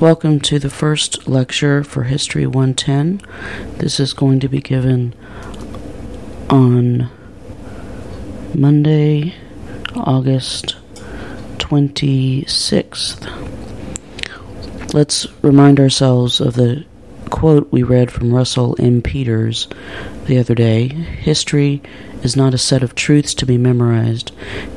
Welcome 0.00 0.38
to 0.42 0.60
the 0.60 0.70
first 0.70 1.26
lecture 1.26 1.82
for 1.82 2.04
History 2.04 2.46
110. 2.46 3.20
This 3.78 3.98
is 3.98 4.12
going 4.12 4.38
to 4.38 4.48
be 4.48 4.60
given 4.60 5.12
on 6.48 7.10
Monday, 8.54 9.34
August 9.96 10.76
26th. 11.56 13.24
Let's 14.94 15.26
remind 15.42 15.80
ourselves 15.80 16.40
of 16.40 16.54
the 16.54 16.84
quote 17.30 17.72
we 17.72 17.82
read 17.82 18.12
from 18.12 18.32
Russell 18.32 18.76
M. 18.78 19.02
Peters 19.02 19.66
the 20.28 20.38
other 20.38 20.54
day 20.54 20.88
History 20.88 21.82
is 22.22 22.36
not 22.36 22.52
a 22.52 22.58
set 22.58 22.82
of 22.82 22.94
truths 22.94 23.32
to 23.34 23.46
be 23.46 23.56
memorized. 23.56 24.30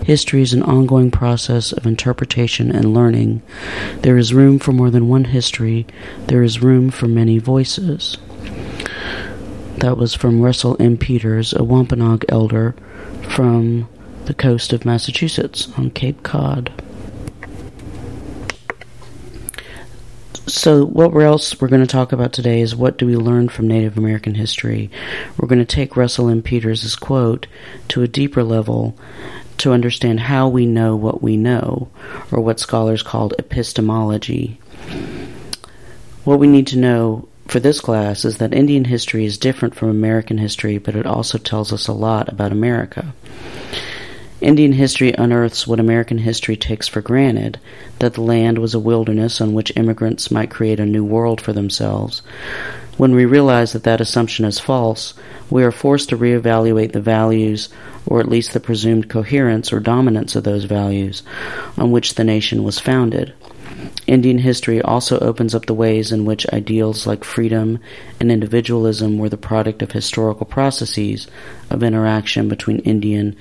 History 0.05 0.41
is 0.41 0.54
an 0.54 0.63
ongoing 0.63 1.11
process 1.11 1.73
of 1.73 1.86
interpretation 1.86 2.71
and 2.71 2.93
learning. 2.93 3.41
There 4.01 4.18
is 4.18 4.33
room 4.33 4.59
for 4.59 4.71
more 4.71 4.89
than 4.89 5.09
one 5.09 5.25
history, 5.25 5.86
there 6.28 6.42
is 6.42 6.61
room 6.61 6.89
for 6.89 7.07
many 7.07 7.37
voices. 7.37 8.18
That 9.78 9.97
was 9.97 10.15
from 10.15 10.42
Russell 10.42 10.78
M. 10.79 10.97
Peters, 10.97 11.54
a 11.54 11.64
Wampanoag 11.64 12.25
elder 12.29 12.73
from 13.29 13.89
the 14.25 14.33
coast 14.33 14.71
of 14.71 14.86
Massachusetts 14.86 15.68
on 15.78 15.92
Cape 15.92 16.23
Cod. 16.23 16.71
So, 20.51 20.83
what 20.83 21.14
we're 21.14 21.21
else 21.21 21.61
we're 21.61 21.69
going 21.69 21.79
to 21.79 21.87
talk 21.87 22.11
about 22.11 22.33
today 22.33 22.59
is 22.59 22.75
what 22.75 22.97
do 22.97 23.05
we 23.05 23.15
learn 23.15 23.47
from 23.47 23.69
Native 23.69 23.97
American 23.97 24.36
history? 24.36 24.92
We're 25.37 25.47
going 25.47 25.59
to 25.59 25.65
take 25.65 25.96
Russell 25.96 26.28
M. 26.28 26.42
Peters' 26.42 26.97
quote 26.97 27.47
to 27.87 28.04
a 28.04 28.07
deeper 28.07 28.43
level 28.43 28.97
to 29.59 29.71
understand 29.71 30.19
how 30.19 30.50
we 30.50 30.65
know 30.65 30.97
what 30.97 31.23
we 31.23 31.37
know, 31.37 31.87
or 32.33 32.42
what 32.42 32.59
scholars 32.59 33.02
called 33.02 33.33
epistemology. 33.39 34.59
What 36.25 36.39
we 36.39 36.47
need 36.47 36.67
to 36.67 36.78
know 36.78 37.30
for 37.48 37.61
this 37.61 37.80
class 37.80 38.26
is 38.26 38.39
that 38.39 38.54
Indian 38.54 38.83
history 38.83 39.23
is 39.23 39.38
different 39.38 39.76
from 39.76 39.88
American 39.88 40.38
history, 40.38 40.80
but 40.80 40.98
it 40.98 41.06
also 41.06 41.38
tells 41.38 41.72
us 41.72 41.88
a 41.88 41.94
lot 41.94 42.28
about 42.28 42.52
America. 42.52 43.14
Indian 44.42 44.73
history 44.73 45.14
unearths 45.16 45.67
what 45.67 45.80
American 45.80 46.17
history 46.17 46.58
takes 46.58 46.88
for 46.88 47.00
granted 47.00 47.59
that 48.00 48.16
the 48.16 48.22
land 48.22 48.58
was 48.58 48.73
a 48.73 48.80
wilderness 48.80 49.39
on 49.39 49.53
which 49.53 49.72
immigrants 49.75 50.31
might 50.31 50.50
create 50.50 50.80
a 50.80 50.86
new 50.86 51.03
world 51.03 51.39
for 51.39 51.53
themselves. 51.53 52.23
When 52.98 53.14
we 53.14 53.25
realize 53.25 53.73
that 53.73 53.83
that 53.83 54.02
assumption 54.02 54.45
is 54.45 54.59
false, 54.59 55.14
we 55.52 55.64
are 55.64 55.72
forced 55.72 56.09
to 56.09 56.17
reevaluate 56.17 56.92
the 56.92 57.02
values, 57.02 57.70
or 58.08 58.20
at 58.20 58.30
least 58.30 58.53
the 58.53 58.59
presumed 58.59 59.09
coherence 59.09 59.72
or 59.72 59.80
dominance 59.80 60.36
of 60.36 60.44
those 60.44 60.64
values, 60.64 61.22
on 61.78 61.92
which 61.92 62.16
the 62.16 62.23
nation 62.23 62.64
was 62.64 62.80
founded. 62.80 63.33
Indian 64.08 64.40
history 64.40 64.82
also 64.82 65.20
opens 65.20 65.54
up 65.54 65.66
the 65.66 65.74
ways 65.74 66.12
in 66.12 66.26
which 66.26 66.48
ideals 66.52 67.06
like 67.06 67.24
freedom 67.24 67.80
and 68.20 68.32
individualism 68.32 69.18
were 69.18 69.30
the 69.30 69.38
product 69.38 69.82
of 69.82 69.92
historical 69.92 70.46
processes 70.46 71.28
of 71.70 71.84
interaction 71.84 72.50
between 72.50 72.80
Indian 72.80 73.36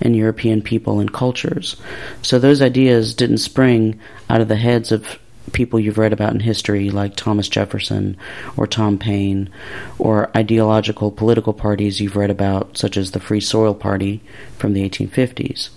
and 0.00 0.16
European 0.16 0.62
people 0.62 1.00
and 1.00 1.12
cultures. 1.12 1.76
So 2.22 2.38
those 2.38 2.62
ideas 2.62 3.14
didn't 3.14 3.38
spring 3.38 3.98
out 4.30 4.40
of 4.40 4.48
the 4.48 4.56
heads 4.56 4.92
of 4.92 5.18
people 5.52 5.78
you've 5.78 5.98
read 5.98 6.12
about 6.12 6.32
in 6.32 6.40
history 6.40 6.90
like 6.90 7.16
Thomas 7.16 7.48
Jefferson 7.48 8.16
or 8.56 8.66
Tom 8.66 8.98
Paine 8.98 9.50
or 9.98 10.30
ideological 10.36 11.10
political 11.10 11.52
parties 11.52 12.00
you've 12.00 12.16
read 12.16 12.30
about 12.30 12.78
such 12.78 12.96
as 12.96 13.10
the 13.10 13.20
Free 13.20 13.40
Soil 13.40 13.74
Party 13.74 14.22
from 14.58 14.72
the 14.72 14.88
1850s. 14.88 15.70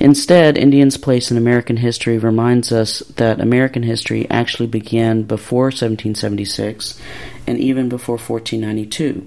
Instead, 0.00 0.56
Indians' 0.56 0.96
place 0.96 1.30
in 1.30 1.36
American 1.36 1.78
history 1.78 2.18
reminds 2.18 2.70
us 2.70 3.00
that 3.16 3.40
American 3.40 3.82
history 3.82 4.28
actually 4.30 4.68
began 4.68 5.22
before 5.22 5.66
1776 5.66 7.00
and 7.46 7.58
even 7.58 7.88
before 7.88 8.16
1492. 8.16 9.26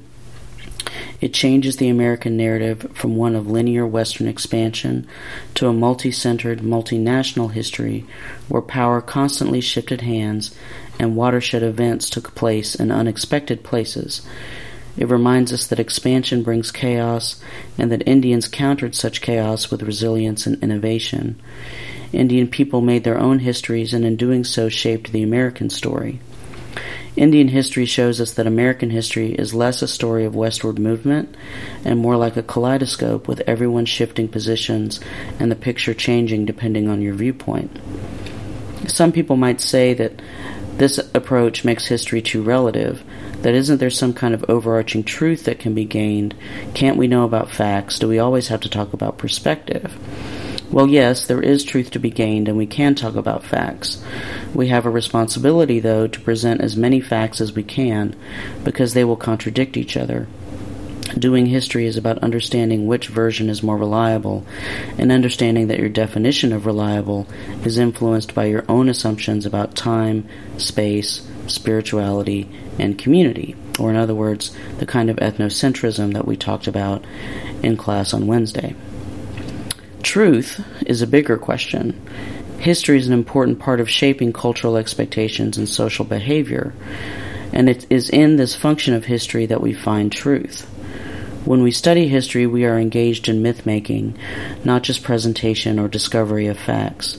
It 1.19 1.33
changes 1.33 1.77
the 1.77 1.89
American 1.89 2.35
narrative 2.35 2.89
from 2.93 3.15
one 3.15 3.35
of 3.35 3.49
linear 3.49 3.85
Western 3.85 4.27
expansion 4.27 5.07
to 5.55 5.67
a 5.67 5.73
multi 5.73 6.11
centered, 6.11 6.59
multinational 6.59 7.51
history 7.51 8.05
where 8.47 8.61
power 8.61 9.01
constantly 9.01 9.61
shifted 9.61 10.01
hands 10.01 10.55
and 10.99 11.15
watershed 11.15 11.63
events 11.63 12.09
took 12.09 12.33
place 12.33 12.75
in 12.75 12.91
unexpected 12.91 13.63
places, 13.63 14.21
it 14.97 15.09
reminds 15.09 15.53
us 15.53 15.67
that 15.67 15.79
expansion 15.79 16.43
brings 16.43 16.71
chaos 16.71 17.41
and 17.77 17.91
that 17.91 18.07
Indians 18.07 18.47
countered 18.47 18.95
such 18.95 19.21
chaos 19.21 19.71
with 19.71 19.83
resilience 19.83 20.45
and 20.45 20.61
innovation. 20.61 21.39
Indian 22.11 22.47
people 22.47 22.81
made 22.81 23.03
their 23.03 23.19
own 23.19 23.39
histories 23.39 23.93
and 23.93 24.05
in 24.05 24.17
doing 24.17 24.43
so 24.43 24.69
shaped 24.69 25.11
the 25.11 25.23
American 25.23 25.69
story. 25.69 26.19
Indian 27.15 27.49
history 27.49 27.85
shows 27.85 28.21
us 28.21 28.33
that 28.33 28.47
American 28.47 28.89
history 28.89 29.33
is 29.33 29.53
less 29.53 29.81
a 29.81 29.87
story 29.87 30.23
of 30.23 30.33
westward 30.33 30.79
movement 30.79 31.35
and 31.83 31.99
more 31.99 32.15
like 32.15 32.37
a 32.37 32.43
kaleidoscope 32.43 33.27
with 33.27 33.41
everyone 33.41 33.85
shifting 33.85 34.29
positions 34.29 35.01
and 35.37 35.51
the 35.51 35.55
picture 35.55 35.93
changing 35.93 36.45
depending 36.45 36.87
on 36.87 37.01
your 37.01 37.13
viewpoint. 37.13 37.77
Some 38.87 39.11
people 39.11 39.35
might 39.35 39.59
say 39.59 39.93
that 39.93 40.21
this 40.77 40.97
approach 41.13 41.65
makes 41.65 41.85
history 41.85 42.21
too 42.21 42.41
relative, 42.41 43.03
that 43.41 43.53
isn't 43.53 43.79
there 43.79 43.89
some 43.89 44.13
kind 44.13 44.33
of 44.33 44.45
overarching 44.47 45.03
truth 45.03 45.45
that 45.45 45.59
can 45.59 45.73
be 45.73 45.85
gained? 45.85 46.35
Can't 46.73 46.97
we 46.97 47.07
know 47.07 47.23
about 47.23 47.51
facts? 47.51 47.99
Do 47.99 48.07
we 48.07 48.19
always 48.19 48.49
have 48.49 48.61
to 48.61 48.69
talk 48.69 48.93
about 48.93 49.17
perspective? 49.17 49.97
Well, 50.71 50.87
yes, 50.87 51.27
there 51.27 51.41
is 51.41 51.65
truth 51.65 51.91
to 51.91 51.99
be 51.99 52.09
gained, 52.09 52.47
and 52.47 52.57
we 52.57 52.65
can 52.65 52.95
talk 52.95 53.15
about 53.15 53.43
facts. 53.43 54.01
We 54.53 54.69
have 54.69 54.85
a 54.85 54.89
responsibility, 54.89 55.81
though, 55.81 56.07
to 56.07 56.21
present 56.21 56.61
as 56.61 56.77
many 56.77 57.01
facts 57.01 57.41
as 57.41 57.53
we 57.53 57.63
can, 57.63 58.15
because 58.63 58.93
they 58.93 59.03
will 59.03 59.17
contradict 59.17 59.75
each 59.75 59.97
other. 59.97 60.27
Doing 61.17 61.47
history 61.47 61.87
is 61.87 61.97
about 61.97 62.19
understanding 62.19 62.87
which 62.87 63.09
version 63.09 63.49
is 63.49 63.61
more 63.61 63.75
reliable, 63.75 64.45
and 64.97 65.11
understanding 65.11 65.67
that 65.67 65.79
your 65.79 65.89
definition 65.89 66.53
of 66.53 66.65
reliable 66.65 67.27
is 67.65 67.77
influenced 67.77 68.33
by 68.33 68.45
your 68.45 68.63
own 68.69 68.87
assumptions 68.87 69.45
about 69.45 69.75
time, 69.75 70.25
space, 70.55 71.27
spirituality, 71.53 72.49
and 72.79 72.97
community, 72.97 73.55
or 73.79 73.89
in 73.89 73.95
other 73.95 74.15
words, 74.15 74.55
the 74.79 74.85
kind 74.85 75.09
of 75.09 75.17
ethnocentrism 75.17 76.13
that 76.13 76.25
we 76.25 76.35
talked 76.35 76.67
about 76.67 77.05
in 77.61 77.77
class 77.77 78.13
on 78.13 78.27
Wednesday. 78.27 78.75
Truth 80.03 80.65
is 80.85 81.01
a 81.01 81.07
bigger 81.07 81.37
question. 81.37 81.99
History 82.59 82.97
is 82.97 83.07
an 83.07 83.13
important 83.13 83.59
part 83.59 83.79
of 83.79 83.89
shaping 83.89 84.33
cultural 84.33 84.77
expectations 84.77 85.57
and 85.57 85.67
social 85.67 86.05
behavior, 86.05 86.73
and 87.53 87.69
it 87.69 87.85
is 87.89 88.09
in 88.09 88.35
this 88.35 88.55
function 88.55 88.93
of 88.93 89.05
history 89.05 89.45
that 89.47 89.61
we 89.61 89.73
find 89.73 90.11
truth. 90.11 90.67
When 91.43 91.63
we 91.63 91.71
study 91.71 92.07
history, 92.07 92.45
we 92.45 92.65
are 92.65 92.77
engaged 92.77 93.27
in 93.27 93.41
myth 93.41 93.65
making, 93.65 94.15
not 94.63 94.83
just 94.83 95.01
presentation 95.01 95.79
or 95.79 95.87
discovery 95.87 96.47
of 96.47 96.59
facts. 96.59 97.17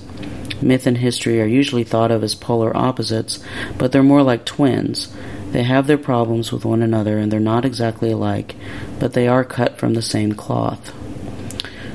Myth 0.63 0.87
and 0.87 0.99
history 0.99 1.41
are 1.41 1.47
usually 1.47 1.85
thought 1.85 2.11
of 2.11 2.23
as 2.23 2.35
polar 2.35 2.77
opposites, 2.77 3.43
but 3.79 3.93
they're 3.93 4.03
more 4.03 4.23
like 4.23 4.45
twins. 4.45 5.15
They 5.51 5.63
have 5.65 5.87
their 5.87 5.99
problems 5.99 6.51
with 6.51 6.65
one 6.65 6.83
another 6.83 7.19
and 7.19 7.31
they're 7.31 7.41
not 7.41 7.65
exactly 7.65 8.11
alike, 8.11 8.55
but 8.99 9.13
they 9.13 9.29
are 9.29 9.45
cut 9.45 9.79
from 9.79 9.95
the 9.95 10.03
same 10.03 10.33
cloth. 10.33 10.95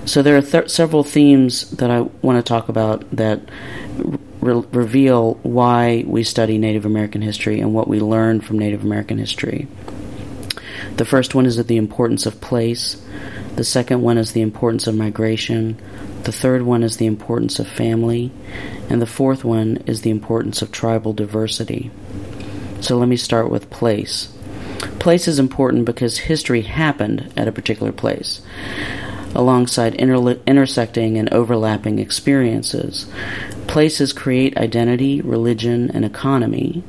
So 0.05 0.21
there 0.21 0.37
are 0.37 0.41
th- 0.41 0.69
several 0.69 1.03
themes 1.03 1.69
that 1.71 1.91
I 1.91 2.01
want 2.21 2.37
to 2.37 2.47
talk 2.47 2.69
about 2.69 3.09
that 3.11 3.41
re- 4.39 4.63
reveal 4.71 5.33
why 5.43 6.05
we 6.07 6.23
study 6.23 6.57
Native 6.57 6.85
American 6.85 7.21
history 7.21 7.59
and 7.59 7.73
what 7.73 7.87
we 7.87 7.99
learn 7.99 8.39
from 8.41 8.59
Native 8.59 8.83
American 8.83 9.17
history. 9.17 9.67
The 10.95 11.05
first 11.05 11.35
one 11.35 11.45
is 11.45 11.63
the 11.63 11.77
importance 11.77 12.25
of 12.25 12.39
place. 12.39 13.01
The 13.55 13.63
second 13.63 14.01
one 14.01 14.17
is 14.17 14.31
the 14.31 14.41
importance 14.41 14.87
of 14.87 14.95
migration. 14.95 15.77
The 16.27 16.33
third 16.33 16.63
one 16.63 16.83
is 16.83 16.97
the 16.97 17.05
importance 17.05 17.57
of 17.57 17.69
family. 17.69 18.33
And 18.89 19.01
the 19.01 19.05
fourth 19.05 19.45
one 19.45 19.77
is 19.85 20.01
the 20.01 20.09
importance 20.09 20.61
of 20.61 20.73
tribal 20.73 21.13
diversity. 21.13 21.89
So 22.81 22.97
let 22.97 23.07
me 23.07 23.15
start 23.15 23.49
with 23.49 23.69
place. 23.69 24.27
Place 24.99 25.29
is 25.29 25.39
important 25.39 25.85
because 25.85 26.17
history 26.17 26.63
happened 26.63 27.31
at 27.37 27.47
a 27.47 27.53
particular 27.53 27.93
place, 27.93 28.41
alongside 29.33 29.95
inter- 29.95 30.37
intersecting 30.45 31.17
and 31.17 31.31
overlapping 31.31 31.97
experiences. 31.97 33.09
Places 33.67 34.11
create 34.11 34.57
identity, 34.57 35.21
religion, 35.21 35.89
and 35.91 36.03
economy. 36.03 36.83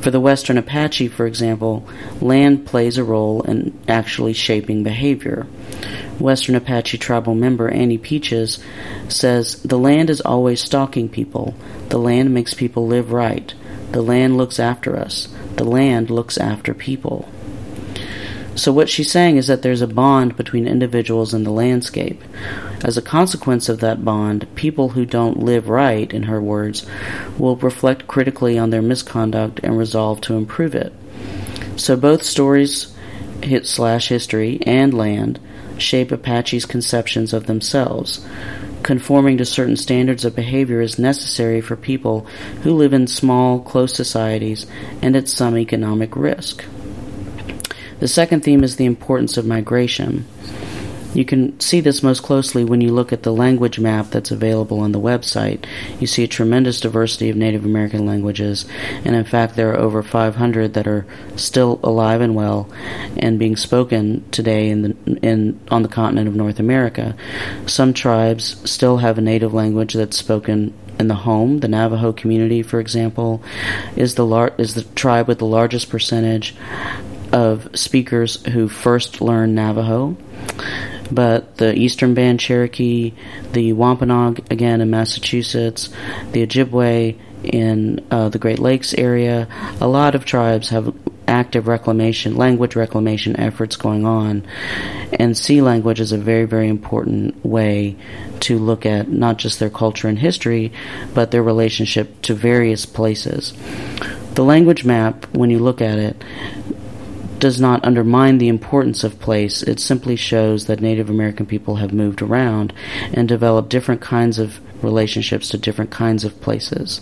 For 0.00 0.10
the 0.10 0.18
Western 0.20 0.58
Apache, 0.58 1.06
for 1.06 1.24
example, 1.24 1.88
land 2.20 2.66
plays 2.66 2.98
a 2.98 3.04
role 3.04 3.42
in 3.42 3.78
actually 3.86 4.32
shaping 4.32 4.82
behavior. 4.82 5.46
Western 6.18 6.54
Apache 6.54 6.98
tribal 6.98 7.34
member 7.34 7.68
Annie 7.68 7.98
Peaches 7.98 8.58
says 9.08 9.62
the 9.62 9.78
land 9.78 10.10
is 10.10 10.20
always 10.20 10.60
stalking 10.60 11.08
people. 11.08 11.54
The 11.88 11.98
land 11.98 12.32
makes 12.32 12.54
people 12.54 12.86
live 12.86 13.12
right. 13.12 13.52
The 13.92 14.02
land 14.02 14.36
looks 14.36 14.58
after 14.58 14.96
us. 14.96 15.28
The 15.56 15.64
land 15.64 16.10
looks 16.10 16.38
after 16.38 16.74
people. 16.74 17.28
So, 18.56 18.72
what 18.72 18.88
she's 18.88 19.10
saying 19.10 19.36
is 19.36 19.48
that 19.48 19.60
there's 19.60 19.82
a 19.82 19.86
bond 19.86 20.34
between 20.36 20.66
individuals 20.66 21.34
and 21.34 21.44
the 21.44 21.50
landscape. 21.50 22.22
As 22.82 22.96
a 22.96 23.02
consequence 23.02 23.68
of 23.68 23.80
that 23.80 24.02
bond, 24.02 24.46
people 24.54 24.90
who 24.90 25.04
don't 25.04 25.42
live 25.42 25.68
right, 25.68 26.10
in 26.10 26.22
her 26.22 26.40
words, 26.40 26.86
will 27.38 27.56
reflect 27.56 28.06
critically 28.06 28.58
on 28.58 28.70
their 28.70 28.80
misconduct 28.80 29.60
and 29.62 29.76
resolve 29.76 30.22
to 30.22 30.36
improve 30.36 30.74
it. 30.74 30.94
So, 31.76 31.96
both 31.96 32.22
stories 32.22 32.94
hit 33.42 33.66
slash 33.66 34.08
history 34.08 34.58
and 34.64 34.94
land 34.94 35.38
shape 35.78 36.12
Apache's 36.12 36.66
conceptions 36.66 37.32
of 37.32 37.46
themselves. 37.46 38.24
Conforming 38.82 39.38
to 39.38 39.44
certain 39.44 39.76
standards 39.76 40.24
of 40.24 40.36
behavior 40.36 40.80
is 40.80 40.98
necessary 40.98 41.60
for 41.60 41.76
people 41.76 42.20
who 42.62 42.74
live 42.74 42.92
in 42.92 43.06
small, 43.06 43.60
close 43.60 43.94
societies 43.94 44.66
and 45.02 45.16
at 45.16 45.28
some 45.28 45.58
economic 45.58 46.14
risk. 46.14 46.64
The 47.98 48.08
second 48.08 48.42
theme 48.42 48.62
is 48.62 48.76
the 48.76 48.84
importance 48.84 49.36
of 49.36 49.46
migration. 49.46 50.26
You 51.16 51.24
can 51.24 51.58
see 51.58 51.80
this 51.80 52.02
most 52.02 52.22
closely 52.22 52.62
when 52.62 52.82
you 52.82 52.92
look 52.92 53.10
at 53.10 53.22
the 53.22 53.32
language 53.32 53.78
map 53.78 54.10
that's 54.10 54.30
available 54.30 54.80
on 54.80 54.92
the 54.92 55.00
website. 55.00 55.64
You 55.98 56.06
see 56.06 56.24
a 56.24 56.28
tremendous 56.28 56.78
diversity 56.78 57.30
of 57.30 57.36
Native 57.36 57.64
American 57.64 58.04
languages, 58.04 58.66
and 59.02 59.16
in 59.16 59.24
fact, 59.24 59.56
there 59.56 59.70
are 59.70 59.78
over 59.78 60.02
500 60.02 60.74
that 60.74 60.86
are 60.86 61.06
still 61.34 61.80
alive 61.82 62.20
and 62.20 62.34
well 62.34 62.70
and 63.16 63.38
being 63.38 63.56
spoken 63.56 64.28
today 64.30 64.68
in 64.68 64.82
the, 64.82 65.18
in, 65.22 65.58
on 65.70 65.82
the 65.82 65.88
continent 65.88 66.28
of 66.28 66.36
North 66.36 66.58
America. 66.60 67.16
Some 67.64 67.94
tribes 67.94 68.60
still 68.70 68.98
have 68.98 69.16
a 69.16 69.22
native 69.22 69.54
language 69.54 69.94
that's 69.94 70.18
spoken 70.18 70.74
in 70.98 71.08
the 71.08 71.14
home. 71.14 71.60
The 71.60 71.68
Navajo 71.68 72.12
community, 72.12 72.60
for 72.62 72.78
example, 72.78 73.42
is 73.96 74.16
the 74.16 74.26
lar- 74.26 74.54
is 74.58 74.74
the 74.74 74.84
tribe 74.94 75.28
with 75.28 75.38
the 75.38 75.46
largest 75.46 75.88
percentage 75.88 76.54
of 77.32 77.68
speakers 77.74 78.44
who 78.48 78.68
first 78.68 79.22
learned 79.22 79.54
Navajo. 79.54 80.16
But 81.10 81.56
the 81.56 81.74
Eastern 81.74 82.14
Band 82.14 82.40
Cherokee, 82.40 83.14
the 83.52 83.72
Wampanoag, 83.72 84.50
again 84.50 84.80
in 84.80 84.90
Massachusetts, 84.90 85.88
the 86.32 86.46
Ojibwe 86.46 87.18
in 87.44 88.04
uh, 88.10 88.28
the 88.28 88.38
Great 88.38 88.58
Lakes 88.58 88.94
area, 88.94 89.48
a 89.80 89.86
lot 89.86 90.14
of 90.14 90.24
tribes 90.24 90.70
have 90.70 90.94
active 91.28 91.66
reclamation, 91.66 92.36
language 92.36 92.76
reclamation 92.76 93.38
efforts 93.38 93.76
going 93.76 94.04
on. 94.06 94.46
And 95.12 95.36
C 95.36 95.60
language 95.60 96.00
is 96.00 96.12
a 96.12 96.18
very, 96.18 96.44
very 96.44 96.68
important 96.68 97.44
way 97.44 97.96
to 98.40 98.58
look 98.58 98.86
at 98.86 99.08
not 99.08 99.38
just 99.38 99.58
their 99.58 99.70
culture 99.70 100.08
and 100.08 100.18
history, 100.18 100.72
but 101.14 101.30
their 101.30 101.42
relationship 101.42 102.22
to 102.22 102.34
various 102.34 102.86
places. 102.86 103.54
The 104.34 104.44
language 104.44 104.84
map, 104.84 105.24
when 105.34 105.50
you 105.50 105.58
look 105.58 105.80
at 105.80 105.98
it, 105.98 106.22
does 107.38 107.60
not 107.60 107.84
undermine 107.84 108.38
the 108.38 108.48
importance 108.48 109.04
of 109.04 109.20
place. 109.20 109.62
It 109.62 109.80
simply 109.80 110.16
shows 110.16 110.66
that 110.66 110.80
Native 110.80 111.10
American 111.10 111.46
people 111.46 111.76
have 111.76 111.92
moved 111.92 112.22
around 112.22 112.72
and 113.12 113.28
developed 113.28 113.68
different 113.68 114.00
kinds 114.00 114.38
of 114.38 114.60
relationships 114.82 115.48
to 115.50 115.58
different 115.58 115.90
kinds 115.90 116.24
of 116.24 116.40
places. 116.40 117.00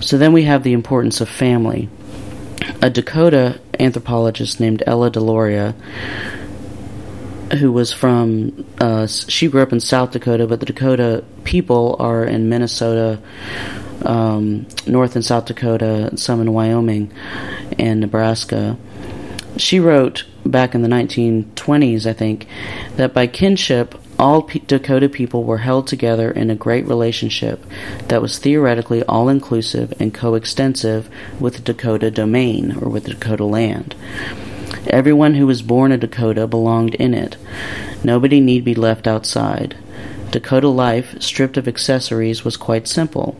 So 0.00 0.18
then 0.18 0.32
we 0.32 0.42
have 0.42 0.62
the 0.62 0.72
importance 0.72 1.20
of 1.20 1.28
family. 1.28 1.88
A 2.82 2.90
Dakota 2.90 3.60
anthropologist 3.78 4.60
named 4.60 4.82
Ella 4.86 5.10
Deloria, 5.10 5.74
who 7.58 7.72
was 7.72 7.92
from, 7.92 8.66
uh, 8.80 9.06
she 9.06 9.48
grew 9.48 9.62
up 9.62 9.72
in 9.72 9.80
South 9.80 10.12
Dakota, 10.12 10.46
but 10.46 10.60
the 10.60 10.66
Dakota 10.66 11.24
people 11.44 11.96
are 11.98 12.24
in 12.24 12.48
Minnesota, 12.48 13.20
um, 14.04 14.66
North 14.86 15.14
and 15.14 15.24
South 15.24 15.46
Dakota, 15.46 16.16
some 16.16 16.40
in 16.40 16.52
Wyoming 16.52 17.12
and 17.78 18.00
Nebraska. 18.00 18.76
She 19.56 19.78
wrote 19.78 20.24
back 20.44 20.74
in 20.74 20.82
the 20.82 20.88
1920s, 20.88 22.06
I 22.06 22.12
think, 22.12 22.46
that 22.96 23.14
by 23.14 23.26
kinship, 23.26 23.94
all 24.18 24.42
P- 24.42 24.60
Dakota 24.60 25.08
people 25.08 25.44
were 25.44 25.58
held 25.58 25.86
together 25.86 26.30
in 26.30 26.50
a 26.50 26.54
great 26.54 26.86
relationship 26.86 27.64
that 28.08 28.22
was 28.22 28.38
theoretically 28.38 29.02
all 29.04 29.28
inclusive 29.28 29.92
and 29.98 30.14
coextensive 30.14 31.08
with 31.40 31.54
the 31.56 31.62
Dakota 31.62 32.10
domain 32.10 32.76
or 32.80 32.88
with 32.88 33.04
the 33.04 33.14
Dakota 33.14 33.44
land. 33.44 33.94
Everyone 34.86 35.34
who 35.34 35.46
was 35.46 35.62
born 35.62 35.92
a 35.92 35.96
Dakota 35.96 36.46
belonged 36.46 36.94
in 36.96 37.14
it. 37.14 37.36
Nobody 38.04 38.40
need 38.40 38.64
be 38.64 38.74
left 38.74 39.06
outside. 39.06 39.76
Dakota 40.34 40.66
life, 40.68 41.14
stripped 41.22 41.56
of 41.56 41.68
accessories, 41.68 42.44
was 42.44 42.56
quite 42.56 42.88
simple. 42.88 43.36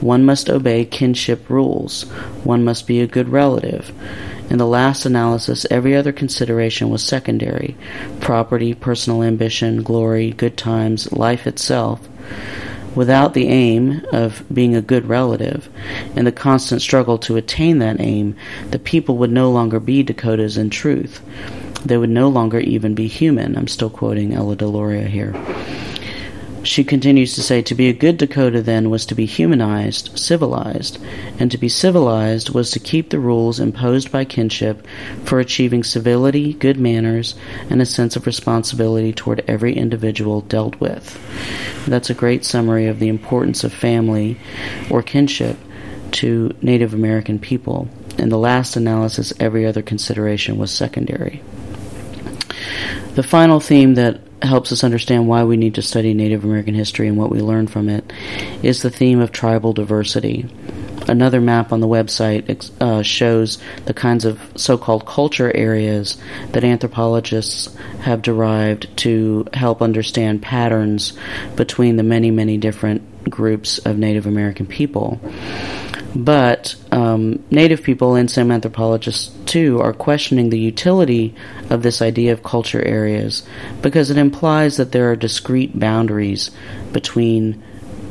One 0.00 0.24
must 0.24 0.50
obey 0.50 0.84
kinship 0.84 1.48
rules. 1.48 2.02
One 2.42 2.64
must 2.64 2.88
be 2.88 3.00
a 3.00 3.06
good 3.06 3.28
relative. 3.28 3.92
In 4.50 4.58
the 4.58 4.66
last 4.66 5.06
analysis, 5.06 5.64
every 5.70 5.94
other 5.94 6.10
consideration 6.10 6.90
was 6.90 7.04
secondary 7.04 7.76
property, 8.20 8.74
personal 8.74 9.22
ambition, 9.22 9.84
glory, 9.84 10.32
good 10.32 10.56
times, 10.56 11.12
life 11.12 11.46
itself. 11.46 12.00
Without 12.96 13.34
the 13.34 13.46
aim 13.46 14.04
of 14.10 14.42
being 14.52 14.74
a 14.74 14.82
good 14.82 15.06
relative 15.06 15.68
and 16.16 16.26
the 16.26 16.32
constant 16.32 16.82
struggle 16.82 17.16
to 17.18 17.36
attain 17.36 17.78
that 17.78 18.00
aim, 18.00 18.34
the 18.72 18.80
people 18.80 19.18
would 19.18 19.30
no 19.30 19.52
longer 19.52 19.78
be 19.78 20.02
Dakotas 20.02 20.56
in 20.56 20.70
truth. 20.70 21.22
They 21.84 21.96
would 21.96 22.10
no 22.10 22.28
longer 22.28 22.58
even 22.58 22.96
be 22.96 23.06
human. 23.06 23.56
I'm 23.56 23.68
still 23.68 23.90
quoting 23.90 24.34
Ella 24.34 24.56
Deloria 24.56 25.06
here. 25.06 25.32
She 26.64 26.82
continues 26.82 27.34
to 27.34 27.42
say 27.42 27.60
to 27.60 27.74
be 27.74 27.90
a 27.90 27.92
good 27.92 28.16
Dakota 28.16 28.62
then 28.62 28.88
was 28.88 29.04
to 29.06 29.14
be 29.14 29.26
humanized, 29.26 30.18
civilized, 30.18 30.98
and 31.38 31.50
to 31.50 31.58
be 31.58 31.68
civilized 31.68 32.50
was 32.50 32.70
to 32.70 32.80
keep 32.80 33.10
the 33.10 33.18
rules 33.18 33.60
imposed 33.60 34.10
by 34.10 34.24
kinship 34.24 34.86
for 35.24 35.40
achieving 35.40 35.84
civility, 35.84 36.54
good 36.54 36.80
manners, 36.80 37.34
and 37.68 37.82
a 37.82 37.86
sense 37.86 38.16
of 38.16 38.26
responsibility 38.26 39.12
toward 39.12 39.44
every 39.46 39.76
individual 39.76 40.40
dealt 40.40 40.80
with. 40.80 41.20
That's 41.86 42.08
a 42.08 42.14
great 42.14 42.46
summary 42.46 42.86
of 42.86 42.98
the 42.98 43.08
importance 43.08 43.62
of 43.62 43.72
family 43.72 44.38
or 44.90 45.02
kinship 45.02 45.58
to 46.12 46.56
Native 46.62 46.94
American 46.94 47.38
people. 47.38 47.88
In 48.16 48.30
the 48.30 48.38
last 48.38 48.76
analysis, 48.76 49.34
every 49.38 49.66
other 49.66 49.82
consideration 49.82 50.56
was 50.56 50.70
secondary. 50.70 51.42
The 53.16 53.22
final 53.22 53.60
theme 53.60 53.94
that 53.94 54.20
helps 54.44 54.72
us 54.72 54.84
understand 54.84 55.28
why 55.28 55.44
we 55.44 55.56
need 55.56 55.74
to 55.74 55.82
study 55.82 56.14
Native 56.14 56.44
American 56.44 56.74
history 56.74 57.08
and 57.08 57.16
what 57.16 57.30
we 57.30 57.40
learn 57.40 57.66
from 57.66 57.88
it 57.88 58.12
is 58.62 58.82
the 58.82 58.90
theme 58.90 59.20
of 59.20 59.32
tribal 59.32 59.72
diversity. 59.72 60.46
Another 61.06 61.40
map 61.40 61.72
on 61.72 61.80
the 61.80 61.88
website 61.88 62.70
uh, 62.80 63.02
shows 63.02 63.58
the 63.84 63.94
kinds 63.94 64.24
of 64.24 64.40
so 64.56 64.78
called 64.78 65.06
culture 65.06 65.54
areas 65.54 66.16
that 66.52 66.64
anthropologists 66.64 67.74
have 68.00 68.22
derived 68.22 68.96
to 68.98 69.46
help 69.52 69.82
understand 69.82 70.40
patterns 70.40 71.12
between 71.56 71.96
the 71.96 72.02
many, 72.02 72.30
many 72.30 72.56
different 72.56 73.30
groups 73.30 73.78
of 73.78 73.98
Native 73.98 74.26
American 74.26 74.66
people. 74.66 75.20
But 76.14 76.76
um, 76.92 77.44
Native 77.50 77.82
people 77.82 78.14
and 78.14 78.30
some 78.30 78.52
anthropologists 78.52 79.34
too 79.46 79.80
are 79.80 79.92
questioning 79.92 80.50
the 80.50 80.58
utility 80.58 81.34
of 81.70 81.82
this 81.82 82.00
idea 82.00 82.32
of 82.32 82.42
culture 82.42 82.82
areas 82.82 83.42
because 83.82 84.10
it 84.10 84.16
implies 84.16 84.76
that 84.76 84.92
there 84.92 85.10
are 85.10 85.16
discrete 85.16 85.78
boundaries 85.78 86.52
between 86.92 87.62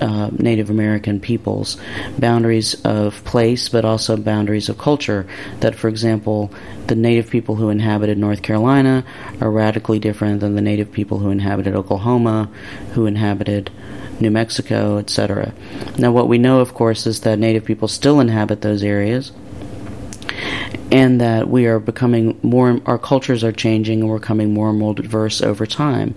uh, 0.02 0.30
Native 0.38 0.70
American 0.70 1.20
peoples, 1.20 1.78
boundaries 2.18 2.74
of 2.84 3.24
place, 3.24 3.70
but 3.70 3.86
also 3.86 4.18
boundaries 4.18 4.68
of 4.68 4.78
culture. 4.78 5.26
That, 5.62 5.76
for 5.76 5.88
example, 5.88 6.52
the 6.88 6.96
Native 6.96 7.30
people 7.30 7.56
who 7.56 7.70
inhabited 7.70 8.18
North 8.18 8.42
Carolina 8.42 9.06
are 9.40 9.50
radically 9.52 10.00
different 10.00 10.42
than 10.42 10.56
the 10.56 10.62
Native 10.62 10.92
people 10.92 11.20
who 11.20 11.30
inhabited 11.30 11.76
Oklahoma, 11.76 12.50
who 12.94 13.06
inhabited 13.06 13.72
New 14.24 14.32
Mexico, 14.32 14.98
etc. 14.98 15.54
Now, 16.00 16.12
what 16.12 16.28
we 16.28 16.40
know, 16.40 16.60
of 16.60 16.74
course, 16.74 17.06
is 17.06 17.20
that 17.20 17.38
Native 17.38 17.64
people 17.64 17.88
still 17.88 18.20
inhabit 18.20 18.62
those 18.62 18.82
areas, 18.82 19.32
and 20.92 21.22
that 21.22 21.48
we 21.48 21.68
are 21.68 21.80
becoming 21.80 22.40
more, 22.42 22.80
our 22.88 22.98
cultures 22.98 23.44
are 23.44 23.52
changing, 23.52 24.02
and 24.02 24.10
we're 24.10 24.18
becoming 24.18 24.54
more 24.54 24.70
and 24.70 24.80
more 24.80 24.96
diverse 24.96 25.42
over 25.42 25.68
time. 25.68 26.16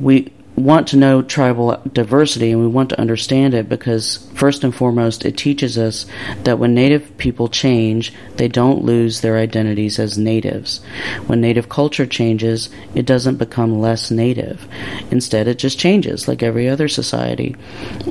We 0.00 0.32
want 0.56 0.88
to 0.88 0.96
know 0.96 1.20
tribal 1.20 1.80
diversity 1.92 2.52
and 2.52 2.60
we 2.60 2.68
want 2.68 2.90
to 2.90 3.00
understand 3.00 3.54
it 3.54 3.68
because, 3.68 4.28
first 4.34 4.62
and 4.62 4.74
foremost, 4.74 5.24
it 5.24 5.36
teaches 5.36 5.76
us 5.76 6.06
that 6.44 6.58
when 6.58 6.74
Native 6.74 7.16
people 7.18 7.48
change, 7.48 8.12
they 8.36 8.48
don't 8.48 8.84
lose 8.84 9.20
their 9.20 9.36
identities 9.36 9.98
as 9.98 10.16
natives. 10.16 10.80
When 11.26 11.40
Native 11.40 11.68
culture 11.68 12.06
changes, 12.06 12.70
it 12.94 13.06
doesn't 13.06 13.36
become 13.36 13.80
less 13.80 14.10
Native. 14.10 14.66
Instead, 15.10 15.48
it 15.48 15.58
just 15.58 15.78
changes 15.78 16.28
like 16.28 16.42
every 16.42 16.68
other 16.68 16.88
society. 16.88 17.56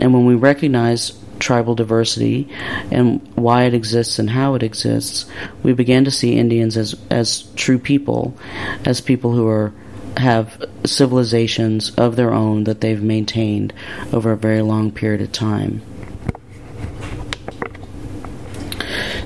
And 0.01 0.13
when 0.13 0.25
we 0.25 0.35
recognize 0.35 1.17
tribal 1.39 1.75
diversity 1.75 2.47
and 2.91 3.21
why 3.35 3.63
it 3.63 3.73
exists 3.73 4.19
and 4.19 4.29
how 4.29 4.55
it 4.55 4.63
exists, 4.63 5.25
we 5.61 5.73
begin 5.73 6.05
to 6.05 6.11
see 6.11 6.37
Indians 6.37 6.77
as, 6.77 6.95
as 7.09 7.43
true 7.55 7.79
people, 7.79 8.37
as 8.85 9.01
people 9.01 9.31
who 9.31 9.47
are 9.47 9.73
have 10.17 10.63
civilizations 10.85 11.93
of 11.95 12.15
their 12.15 12.33
own 12.33 12.65
that 12.65 12.81
they've 12.81 13.01
maintained 13.01 13.73
over 14.11 14.31
a 14.31 14.37
very 14.37 14.61
long 14.61 14.91
period 14.91 15.21
of 15.21 15.31
time. 15.31 15.81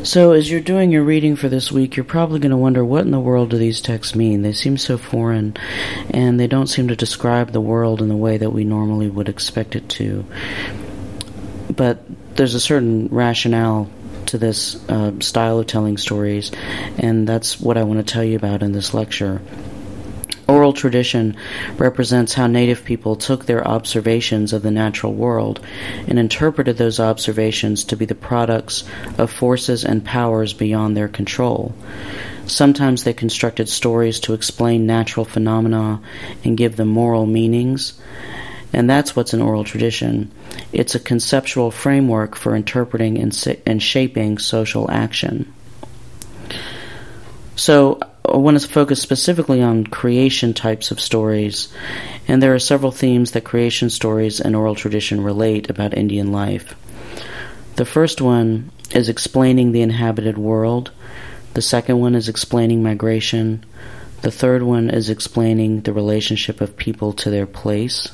So, 0.04 0.32
as 0.32 0.50
you're 0.50 0.62
doing 0.62 0.90
your 0.90 1.04
reading 1.04 1.36
for 1.36 1.50
this 1.50 1.70
week, 1.70 1.98
you're 1.98 2.06
probably 2.06 2.40
going 2.40 2.52
to 2.52 2.58
wonder 2.58 2.86
what 2.86 3.04
in 3.04 3.12
the 3.12 3.20
world 3.20 3.50
do 3.50 3.58
these 3.58 3.82
texts 3.82 4.16
mean? 4.16 4.42
They 4.42 4.54
seem 4.54 4.78
so 4.78 4.98
foreign, 4.98 5.58
and 6.12 6.40
they 6.40 6.48
don't 6.48 6.68
seem 6.68 6.88
to 6.88 6.96
describe 6.96 7.52
the 7.52 7.60
world 7.60 8.02
in 8.02 8.08
the 8.08 8.16
way 8.16 8.38
that 8.38 8.52
we 8.52 8.64
normally 8.64 9.10
would 9.10 9.28
expect 9.28 9.76
it 9.76 9.90
to. 9.90 10.26
But 11.76 12.00
there's 12.38 12.54
a 12.54 12.60
certain 12.60 13.10
rationale 13.12 13.90
to 14.28 14.38
this 14.38 14.76
uh, 14.88 15.20
style 15.20 15.60
of 15.60 15.68
telling 15.68 15.98
stories, 15.98 16.52
and 16.98 17.28
that's 17.28 17.60
what 17.60 17.78
I 17.78 17.84
want 17.84 18.00
to 18.00 18.14
tell 18.14 18.24
you 18.24 18.38
about 18.38 18.64
in 18.64 18.72
this 18.72 18.94
lecture. 18.94 19.42
Oral 20.48 20.72
tradition 20.72 21.36
represents 21.78 22.34
how 22.34 22.48
Native 22.48 22.86
people 22.86 23.18
took 23.18 23.46
their 23.46 23.68
observations 23.68 24.54
of 24.54 24.62
the 24.62 24.72
natural 24.72 25.14
world 25.14 25.60
and 26.08 26.18
interpreted 26.18 26.78
those 26.78 27.02
observations 27.02 27.84
to 27.86 27.98
be 27.98 28.06
the 28.06 28.16
products 28.16 28.86
of 29.18 29.30
forces 29.30 29.84
and 29.84 30.06
powers 30.06 30.54
beyond 30.54 30.96
their 30.96 31.10
control. 31.10 31.76
Sometimes 32.46 33.04
they 33.04 33.14
constructed 33.14 33.68
stories 33.68 34.22
to 34.22 34.34
explain 34.34 34.86
natural 34.86 35.26
phenomena 35.26 36.00
and 36.46 36.58
give 36.58 36.78
them 36.78 36.88
moral 36.88 37.26
meanings. 37.26 38.00
And 38.72 38.90
that's 38.90 39.16
what's 39.16 39.34
an 39.34 39.42
oral 39.42 39.66
tradition. 39.66 40.32
It's 40.72 40.96
a 40.96 41.00
conceptual 41.00 41.72
framework 41.72 42.36
for 42.36 42.56
interpreting 42.56 43.18
and, 43.18 43.60
and 43.66 43.84
shaping 43.84 44.38
social 44.38 44.90
action. 44.90 45.54
So, 47.58 48.00
I 48.28 48.36
want 48.38 48.60
to 48.60 48.68
focus 48.68 49.02
specifically 49.02 49.62
on 49.62 49.88
creation 49.88 50.54
types 50.54 50.92
of 50.92 51.00
stories, 51.00 51.70
and 52.28 52.44
there 52.44 52.54
are 52.54 52.60
several 52.60 52.92
themes 52.92 53.32
that 53.32 53.46
creation 53.46 53.90
stories 53.90 54.42
and 54.42 54.54
oral 54.54 54.76
tradition 54.76 55.24
relate 55.24 55.70
about 55.70 55.98
Indian 55.98 56.34
life. 56.34 56.76
The 57.78 57.86
first 57.86 58.20
one 58.20 58.72
is 58.92 59.08
explaining 59.08 59.72
the 59.72 59.82
inhabited 59.82 60.38
world, 60.38 60.92
the 61.54 61.62
second 61.62 62.00
one 62.00 62.16
is 62.16 62.28
explaining 62.28 62.84
migration, 62.84 63.66
the 64.24 64.32
third 64.32 64.62
one 64.62 64.90
is 64.90 65.10
explaining 65.10 65.82
the 65.82 65.94
relationship 65.94 66.60
of 66.60 66.76
people 66.76 67.14
to 67.14 67.30
their 67.30 67.48
place. 67.48 68.10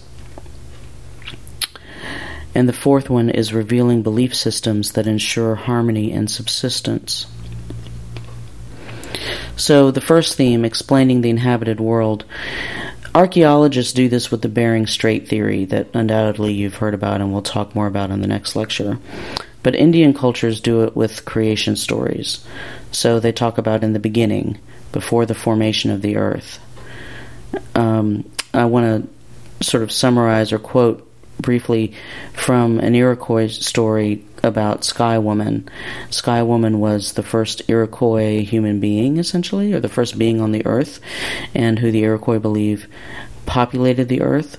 And 2.53 2.69
the 2.69 2.73
fourth 2.73 3.09
one 3.09 3.31
is 3.31 3.51
revealing 3.51 4.03
belief 4.03 4.35
systems 4.35 4.91
that 4.91 5.07
ensure 5.07 5.55
harmony 5.55 6.11
and 6.11 6.29
subsistence. 6.29 7.25
So, 9.55 9.91
the 9.91 10.01
first 10.01 10.35
theme, 10.35 10.65
explaining 10.65 11.21
the 11.21 11.29
inhabited 11.29 11.79
world, 11.79 12.25
archaeologists 13.13 13.93
do 13.93 14.09
this 14.09 14.31
with 14.31 14.41
the 14.41 14.49
Bering 14.49 14.87
Strait 14.87 15.27
theory 15.27 15.65
that 15.65 15.87
undoubtedly 15.93 16.53
you've 16.53 16.75
heard 16.75 16.93
about 16.93 17.21
and 17.21 17.31
we'll 17.31 17.41
talk 17.41 17.75
more 17.75 17.87
about 17.87 18.11
in 18.11 18.21
the 18.21 18.27
next 18.27 18.55
lecture. 18.55 18.97
But 19.61 19.75
Indian 19.75 20.13
cultures 20.13 20.59
do 20.59 20.83
it 20.83 20.95
with 20.95 21.25
creation 21.25 21.75
stories. 21.75 22.45
So, 22.91 23.19
they 23.19 23.31
talk 23.31 23.57
about 23.57 23.83
in 23.83 23.93
the 23.93 23.99
beginning, 23.99 24.59
before 24.93 25.25
the 25.25 25.35
formation 25.35 25.91
of 25.91 26.01
the 26.01 26.15
earth. 26.15 26.59
Um, 27.75 28.31
I 28.53 28.65
want 28.65 29.09
to 29.59 29.65
sort 29.65 29.83
of 29.83 29.91
summarize 29.91 30.53
or 30.53 30.59
quote 30.59 31.09
briefly 31.41 31.93
from 32.33 32.79
an 32.79 32.95
Iroquois 32.95 33.47
story 33.47 34.23
about 34.43 34.83
Sky 34.83 35.17
Woman. 35.17 35.69
Sky 36.09 36.43
Woman 36.43 36.79
was 36.79 37.13
the 37.13 37.23
first 37.23 37.61
Iroquois 37.67 38.43
human 38.43 38.79
being, 38.79 39.17
essentially, 39.17 39.73
or 39.73 39.79
the 39.79 39.89
first 39.89 40.17
being 40.17 40.41
on 40.41 40.51
the 40.51 40.65
earth, 40.65 40.99
and 41.55 41.79
who 41.79 41.91
the 41.91 42.03
Iroquois 42.03 42.39
believe 42.39 42.87
populated 43.45 44.09
the 44.09 44.21
earth. 44.21 44.57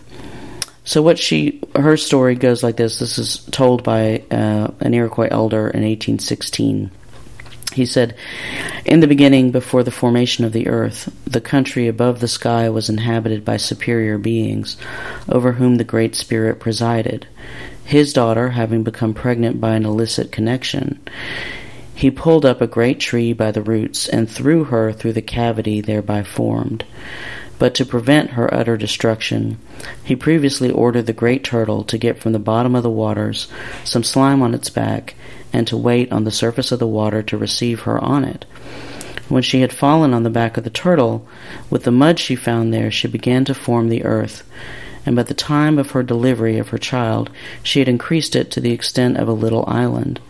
So 0.85 1.01
what 1.01 1.19
she 1.19 1.61
her 1.75 1.97
story 1.97 2.35
goes 2.35 2.63
like 2.63 2.77
this. 2.77 2.99
This 2.99 3.19
is 3.19 3.39
told 3.47 3.83
by 3.83 4.23
uh, 4.31 4.71
an 4.81 4.95
Iroquois 4.95 5.29
elder 5.31 5.69
in 5.69 5.83
1816. 5.83 6.91
He 7.73 7.87
said, 7.87 8.17
In 8.85 9.01
the 9.01 9.09
beginning, 9.09 9.51
before 9.51 9.83
the 9.83 9.91
formation 9.91 10.45
of 10.45 10.53
the 10.53 10.69
earth, 10.69 11.13
the 11.27 11.41
country 11.41 11.89
above 11.89 12.21
the 12.21 12.29
sky 12.29 12.69
was 12.69 12.89
inhabited 12.89 13.45
by 13.45 13.57
superior 13.57 14.17
beings, 14.17 14.77
over 15.29 15.53
whom 15.53 15.77
the 15.77 15.85
Great 15.85 16.15
Spirit 16.15 16.61
presided. 16.61 17.27
His 17.85 18.13
daughter 18.13 18.51
having 18.51 18.83
become 18.83 19.15
pregnant 19.15 19.61
by 19.61 19.75
an 19.75 19.85
illicit 19.85 20.33
connection, 20.33 21.01
he 21.95 22.11
pulled 22.11 22.45
up 22.45 22.61
a 22.61 22.67
great 22.67 22.99
tree 22.99 23.33
by 23.33 23.53
the 23.53 23.63
roots 23.63 24.09
and 24.09 24.29
threw 24.29 24.65
her 24.65 24.93
through 24.93 25.13
the 25.13 25.23
cavity 25.23 25.81
thereby 25.81 26.23
formed. 26.25 26.85
But 27.59 27.75
to 27.77 27.87
prevent 27.87 28.31
her 28.31 28.53
utter 28.53 28.77
destruction, 28.77 29.59
he 30.03 30.17
previously 30.17 30.71
ordered 30.71 31.07
the 31.07 31.13
great 31.13 31.45
turtle 31.45 31.85
to 31.85 31.99
get 31.99 32.19
from 32.19 32.33
the 32.33 32.39
bottom 32.41 32.75
of 32.75 32.83
the 32.83 32.91
waters 32.91 33.47
some 33.85 34.03
slime 34.03 34.43
on 34.43 34.55
its 34.55 34.71
back 34.71 35.15
and 35.53 35.67
to 35.69 35.77
wait 35.77 36.11
on 36.11 36.25
the 36.25 36.33
surface 36.33 36.73
of 36.73 36.81
the 36.81 36.87
water 36.87 37.23
to 37.23 37.39
receive 37.39 37.81
her 37.81 38.03
on 38.03 38.25
it. 38.25 38.45
When 39.29 39.43
she 39.43 39.61
had 39.61 39.73
fallen 39.73 40.13
on 40.13 40.25
the 40.25 40.31
back 40.31 40.57
of 40.57 40.65
the 40.65 40.71
turtle, 40.71 41.27
with 41.71 41.85
the 41.85 41.93
mud 41.93 42.19
she 42.19 42.35
found 42.35 42.75
there, 42.75 42.91
she 42.91 43.09
began 43.09 43.45
to 43.47 43.55
form 43.55 43.89
the 43.89 44.05
earth. 44.05 44.43
And 45.07 45.17
by 45.17 45.23
the 45.23 45.35
time 45.35 45.79
of 45.79 45.91
her 45.91 46.03
delivery 46.03 46.59
of 46.59 46.69
her 46.71 46.79
child, 46.79 47.31
she 47.63 47.79
had 47.79 47.89
increased 47.89 48.35
it 48.35 48.51
to 48.53 48.61
the 48.61 48.73
extent 48.73 49.17
of 49.17 49.29
a 49.29 49.33
little 49.33 49.65
island. 49.67 50.21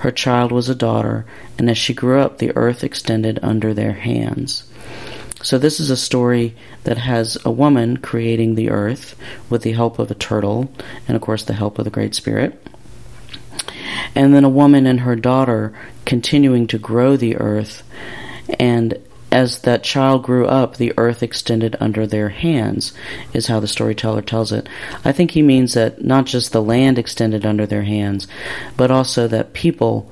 Her 0.00 0.10
child 0.10 0.52
was 0.52 0.68
a 0.68 0.74
daughter, 0.74 1.24
and 1.58 1.70
as 1.70 1.78
she 1.78 1.94
grew 1.94 2.20
up, 2.20 2.38
the 2.38 2.56
earth 2.56 2.82
extended 2.82 3.38
under 3.42 3.72
their 3.72 3.92
hands. 3.92 4.64
So, 5.42 5.58
this 5.58 5.80
is 5.80 5.90
a 5.90 5.96
story 5.96 6.54
that 6.84 6.98
has 6.98 7.36
a 7.44 7.50
woman 7.50 7.96
creating 7.96 8.54
the 8.54 8.70
earth 8.70 9.16
with 9.50 9.62
the 9.62 9.72
help 9.72 9.98
of 9.98 10.10
a 10.10 10.14
turtle, 10.14 10.72
and 11.08 11.16
of 11.16 11.22
course, 11.22 11.44
the 11.44 11.52
help 11.52 11.78
of 11.78 11.84
the 11.84 11.90
Great 11.90 12.14
Spirit 12.14 12.62
and 14.14 14.34
then 14.34 14.44
a 14.44 14.48
woman 14.48 14.86
and 14.86 15.00
her 15.00 15.16
daughter 15.16 15.72
continuing 16.04 16.66
to 16.66 16.78
grow 16.78 17.16
the 17.16 17.36
earth 17.36 17.82
and 18.58 18.98
as 19.32 19.60
that 19.60 19.82
child 19.82 20.22
grew 20.22 20.46
up, 20.46 20.76
the 20.76 20.92
earth 20.96 21.22
extended 21.22 21.76
under 21.80 22.06
their 22.06 22.28
hands, 22.28 22.92
is 23.32 23.46
how 23.46 23.58
the 23.60 23.66
storyteller 23.66 24.22
tells 24.22 24.52
it. 24.52 24.68
I 25.04 25.12
think 25.12 25.32
he 25.32 25.42
means 25.42 25.74
that 25.74 26.04
not 26.04 26.26
just 26.26 26.52
the 26.52 26.62
land 26.62 26.98
extended 26.98 27.46
under 27.46 27.66
their 27.66 27.82
hands, 27.82 28.28
but 28.76 28.90
also 28.90 29.26
that 29.28 29.54
people 29.54 30.10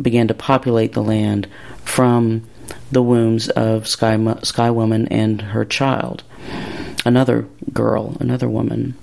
began 0.00 0.28
to 0.28 0.34
populate 0.34 0.92
the 0.92 1.02
land 1.02 1.48
from 1.84 2.48
the 2.90 3.02
wombs 3.02 3.48
of 3.50 3.86
Sky, 3.86 4.18
Sky 4.42 4.70
Woman 4.70 5.08
and 5.08 5.40
her 5.40 5.64
child, 5.64 6.22
another 7.04 7.48
girl, 7.72 8.16
another 8.20 8.48
woman. 8.48 8.96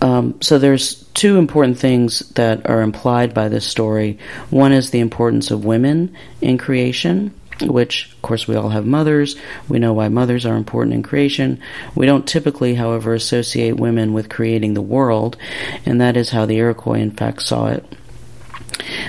Um, 0.00 0.40
so 0.40 0.58
there's 0.58 1.04
two 1.14 1.38
important 1.38 1.78
things 1.78 2.20
that 2.30 2.68
are 2.68 2.82
implied 2.82 3.34
by 3.34 3.48
this 3.48 3.66
story. 3.66 4.18
One 4.50 4.72
is 4.72 4.90
the 4.90 5.00
importance 5.00 5.50
of 5.50 5.64
women 5.64 6.14
in 6.40 6.56
creation, 6.56 7.34
which, 7.62 8.10
of 8.12 8.22
course, 8.22 8.46
we 8.46 8.56
all 8.56 8.68
have 8.68 8.86
mothers. 8.86 9.36
We 9.68 9.78
know 9.78 9.92
why 9.92 10.08
mothers 10.08 10.46
are 10.46 10.56
important 10.56 10.94
in 10.94 11.02
creation. 11.02 11.60
We 11.94 12.06
don't 12.06 12.26
typically, 12.26 12.74
however, 12.74 13.14
associate 13.14 13.76
women 13.76 14.12
with 14.12 14.28
creating 14.28 14.74
the 14.74 14.82
world, 14.82 15.36
and 15.84 16.00
that 16.00 16.16
is 16.16 16.30
how 16.30 16.46
the 16.46 16.58
Iroquois, 16.58 17.00
in 17.00 17.10
fact, 17.10 17.42
saw 17.42 17.68
it. 17.68 17.84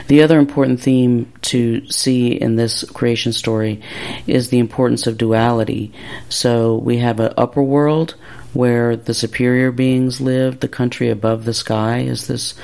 The 0.08 0.24
other 0.24 0.40
important 0.40 0.82
theme 0.82 1.32
to 1.44 1.88
see 1.90 2.30
in 2.30 2.56
this 2.56 2.84
creation 2.84 3.34
story 3.34 3.82
is 4.26 4.50
the 4.50 4.60
importance 4.60 5.06
of 5.08 5.18
duality. 5.18 5.92
So 6.28 6.78
we 6.78 6.98
have 6.98 7.20
an 7.20 7.34
upper 7.38 7.62
world 7.62 8.16
where 8.54 8.96
the 8.96 9.14
superior 9.14 9.72
beings 9.72 10.20
live, 10.20 10.60
the 10.60 10.68
country 10.68 11.10
above 11.10 11.46
the 11.46 11.54
sky, 11.54 12.00
is 12.00 12.28
this 12.28 12.56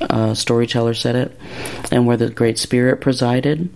uh, 0.00 0.34
storyteller 0.34 0.94
said 0.94 1.16
it, 1.16 1.38
and 1.90 2.06
where 2.06 2.16
the 2.16 2.30
Great 2.30 2.58
Spirit 2.58 3.00
presided. 3.00 3.68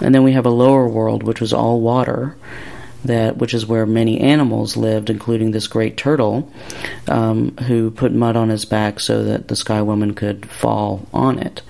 And 0.00 0.14
then 0.14 0.22
we 0.22 0.32
have 0.32 0.46
a 0.46 0.50
lower 0.50 0.88
world, 0.88 1.22
which 1.22 1.40
was 1.40 1.52
all 1.52 1.80
water, 1.80 2.36
that 3.04 3.36
which 3.36 3.54
is 3.54 3.66
where 3.66 3.86
many 3.86 4.20
animals 4.20 4.76
lived, 4.76 5.10
including 5.10 5.50
this 5.50 5.66
great 5.66 5.96
turtle, 5.96 6.50
um, 7.08 7.56
who 7.56 7.90
put 7.90 8.12
mud 8.12 8.36
on 8.36 8.48
his 8.48 8.64
back 8.64 9.00
so 9.00 9.24
that 9.24 9.48
the 9.48 9.56
Sky 9.56 9.82
Woman 9.82 10.14
could 10.14 10.48
fall 10.50 11.08
on 11.12 11.38
it. 11.38 11.62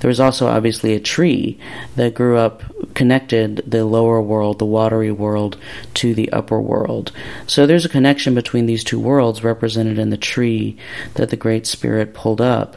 There 0.00 0.08
was 0.08 0.20
also 0.20 0.48
obviously 0.48 0.94
a 0.94 1.00
tree 1.00 1.58
that 1.94 2.14
grew 2.14 2.36
up, 2.36 2.62
connected 2.94 3.62
the 3.66 3.84
lower 3.84 4.20
world, 4.20 4.58
the 4.58 4.64
watery 4.64 5.12
world, 5.12 5.56
to 5.94 6.14
the 6.14 6.32
upper 6.32 6.60
world. 6.60 7.12
So 7.46 7.66
there's 7.66 7.84
a 7.84 7.90
connection 7.90 8.34
between 8.34 8.66
these 8.66 8.84
two 8.84 9.00
worlds 9.00 9.44
represented 9.44 9.98
in 9.98 10.10
the 10.10 10.16
tree 10.16 10.76
that 11.14 11.30
the 11.30 11.36
Great 11.36 11.66
Spirit 11.66 12.14
pulled 12.14 12.40
up. 12.40 12.76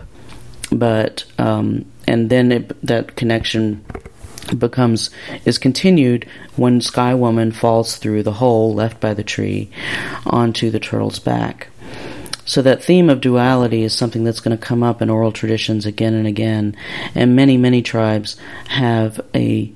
But 0.72 1.26
um, 1.38 1.86
and 2.08 2.30
then 2.30 2.52
it, 2.52 2.86
that 2.86 3.16
connection 3.16 3.84
becomes 4.58 5.10
is 5.46 5.58
continued 5.58 6.28
when 6.56 6.82
Sky 6.82 7.14
Woman 7.14 7.52
falls 7.52 7.98
through 7.98 8.24
the 8.24 8.34
hole 8.34 8.74
left 8.74 9.00
by 9.00 9.14
the 9.14 9.24
tree 9.24 9.70
onto 10.26 10.70
the 10.70 10.80
turtle's 10.80 11.20
back. 11.20 11.68
So 12.46 12.64
that 12.64 12.84
theme 12.84 13.12
of 13.12 13.22
duality 13.22 13.84
is 13.84 13.94
something 13.94 14.24
that's 14.24 14.40
going 14.40 14.58
to 14.58 14.66
come 14.66 14.82
up 14.82 15.04
in 15.04 15.10
oral 15.10 15.32
traditions 15.32 15.86
again 15.86 16.16
and 16.16 16.26
again, 16.26 16.76
and 17.14 17.36
many 17.36 17.58
many 17.58 17.82
tribes 17.82 18.38
have 18.70 19.22
a 19.36 19.72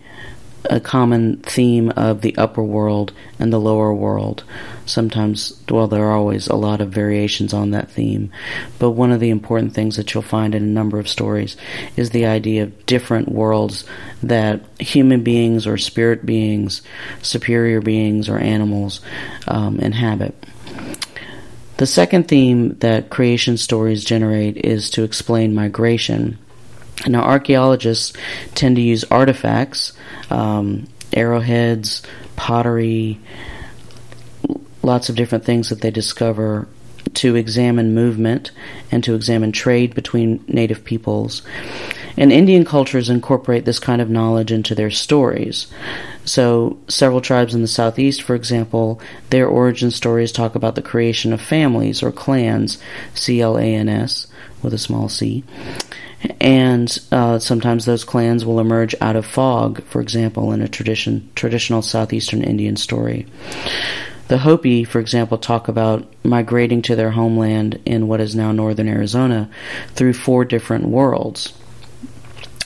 a 0.70 0.79
common 0.79 1.38
theme 1.38 1.89
of 1.91 2.22
the 2.22 2.36
upper 2.38 2.63
world 2.63 3.13
and 3.39 3.51
the 3.51 3.60
lower 3.60 3.93
world. 3.93 4.43
Sometimes, 4.86 5.62
well, 5.70 5.88
there 5.88 6.03
are 6.05 6.15
always 6.15 6.48
a 6.48 6.55
lot 6.55 6.82
of 6.82 6.89
variations 6.89 7.53
on 7.53 7.72
that 7.72 7.89
theme, 7.89 8.32
but 8.79 8.91
one 8.91 9.12
of 9.12 9.20
the 9.20 9.29
important 9.29 9.74
things 9.74 9.96
that 9.98 10.13
you'll 10.13 10.24
find 10.24 10.55
in 10.55 10.63
a 10.63 10.65
number 10.65 11.00
of 11.00 11.10
stories 11.10 11.58
is 11.96 12.10
the 12.10 12.25
idea 12.25 12.63
of 12.63 12.86
different 12.86 13.29
worlds 13.29 13.86
that 14.22 14.62
human 14.79 15.24
beings 15.24 15.67
or 15.67 15.77
spirit 15.77 16.25
beings, 16.25 16.82
superior 17.22 17.82
beings 17.82 18.29
or 18.29 18.38
animals 18.38 19.01
um, 19.48 19.79
inhabit. 19.79 20.36
The 21.77 21.88
second 21.88 22.27
theme 22.27 22.77
that 22.79 23.10
creation 23.10 23.58
stories 23.58 24.03
generate 24.03 24.58
is 24.58 24.91
to 24.91 25.03
explain 25.03 25.55
migration. 25.55 26.38
Now, 27.07 27.24
archaeologists 27.24 28.13
tend 28.55 28.77
to 28.77 28.81
use 28.81 29.03
artifacts, 29.05 29.93
um, 30.29 30.88
arrowheads, 31.13 32.01
pottery, 32.36 33.19
lots 34.81 35.10
of 35.10 35.15
different 35.15 35.45
things 35.45 35.69
that 35.69 35.81
they 35.81 35.91
discover 35.91 36.67
to 37.15 37.36
examine 37.36 37.93
movement 37.93 38.51
and 38.91 39.03
to 39.03 39.15
examine 39.15 39.51
trade 39.51 39.93
between 39.93 40.43
native 40.48 40.83
peoples. 40.83 41.41
And 42.15 42.31
Indian 42.31 42.63
cultures 42.63 43.10
incorporate 43.10 43.65
this 43.65 43.79
kind 43.79 44.01
of 44.01 44.10
knowledge 44.10 44.51
into 44.51 44.75
their 44.75 44.91
stories. 44.91 45.67
So, 46.25 46.77
several 46.88 47.22
tribes 47.22 47.55
in 47.55 47.62
the 47.62 47.67
southeast, 47.67 48.22
for 48.22 48.36
example, 48.36 49.01
their 49.29 49.48
origin 49.48 49.89
stories 49.91 50.31
talk 50.31 50.55
about 50.55 50.75
the 50.75 50.81
creation 50.81 51.33
of 51.33 51.41
families 51.41 52.03
or 52.03 52.12
clans, 52.12 52.77
C 53.13 53.41
L 53.41 53.57
A 53.57 53.63
N 53.63 53.89
S, 53.89 54.27
with 54.62 54.74
a 54.74 54.77
small 54.77 55.10
c, 55.10 55.43
and 56.39 57.00
uh, 57.12 57.39
sometimes 57.39 57.86
those 57.86 58.03
clans 58.03 58.46
will 58.46 58.60
emerge 58.60 58.96
out 59.01 59.15
of 59.15 59.25
fog, 59.25 59.84
for 59.84 60.01
example, 60.01 60.51
in 60.51 60.62
a 60.62 60.68
tradition 60.68 61.30
traditional 61.36 61.82
southeastern 61.82 62.44
Indian 62.44 62.75
story. 62.75 63.25
The 64.27 64.38
Hopi, 64.38 64.84
for 64.84 65.00
example, 65.00 65.38
talk 65.38 65.68
about 65.68 66.08
migrating 66.24 66.82
to 66.84 66.96
their 66.96 67.12
homeland 67.12 67.80
in 67.86 68.08
what 68.08 68.22
is 68.22 68.36
now 68.36 68.51
northern 68.51 68.88
Arizona 68.88 69.50
through 69.89 70.13
four 70.13 70.46
different 70.46 70.86
worlds. 70.86 71.53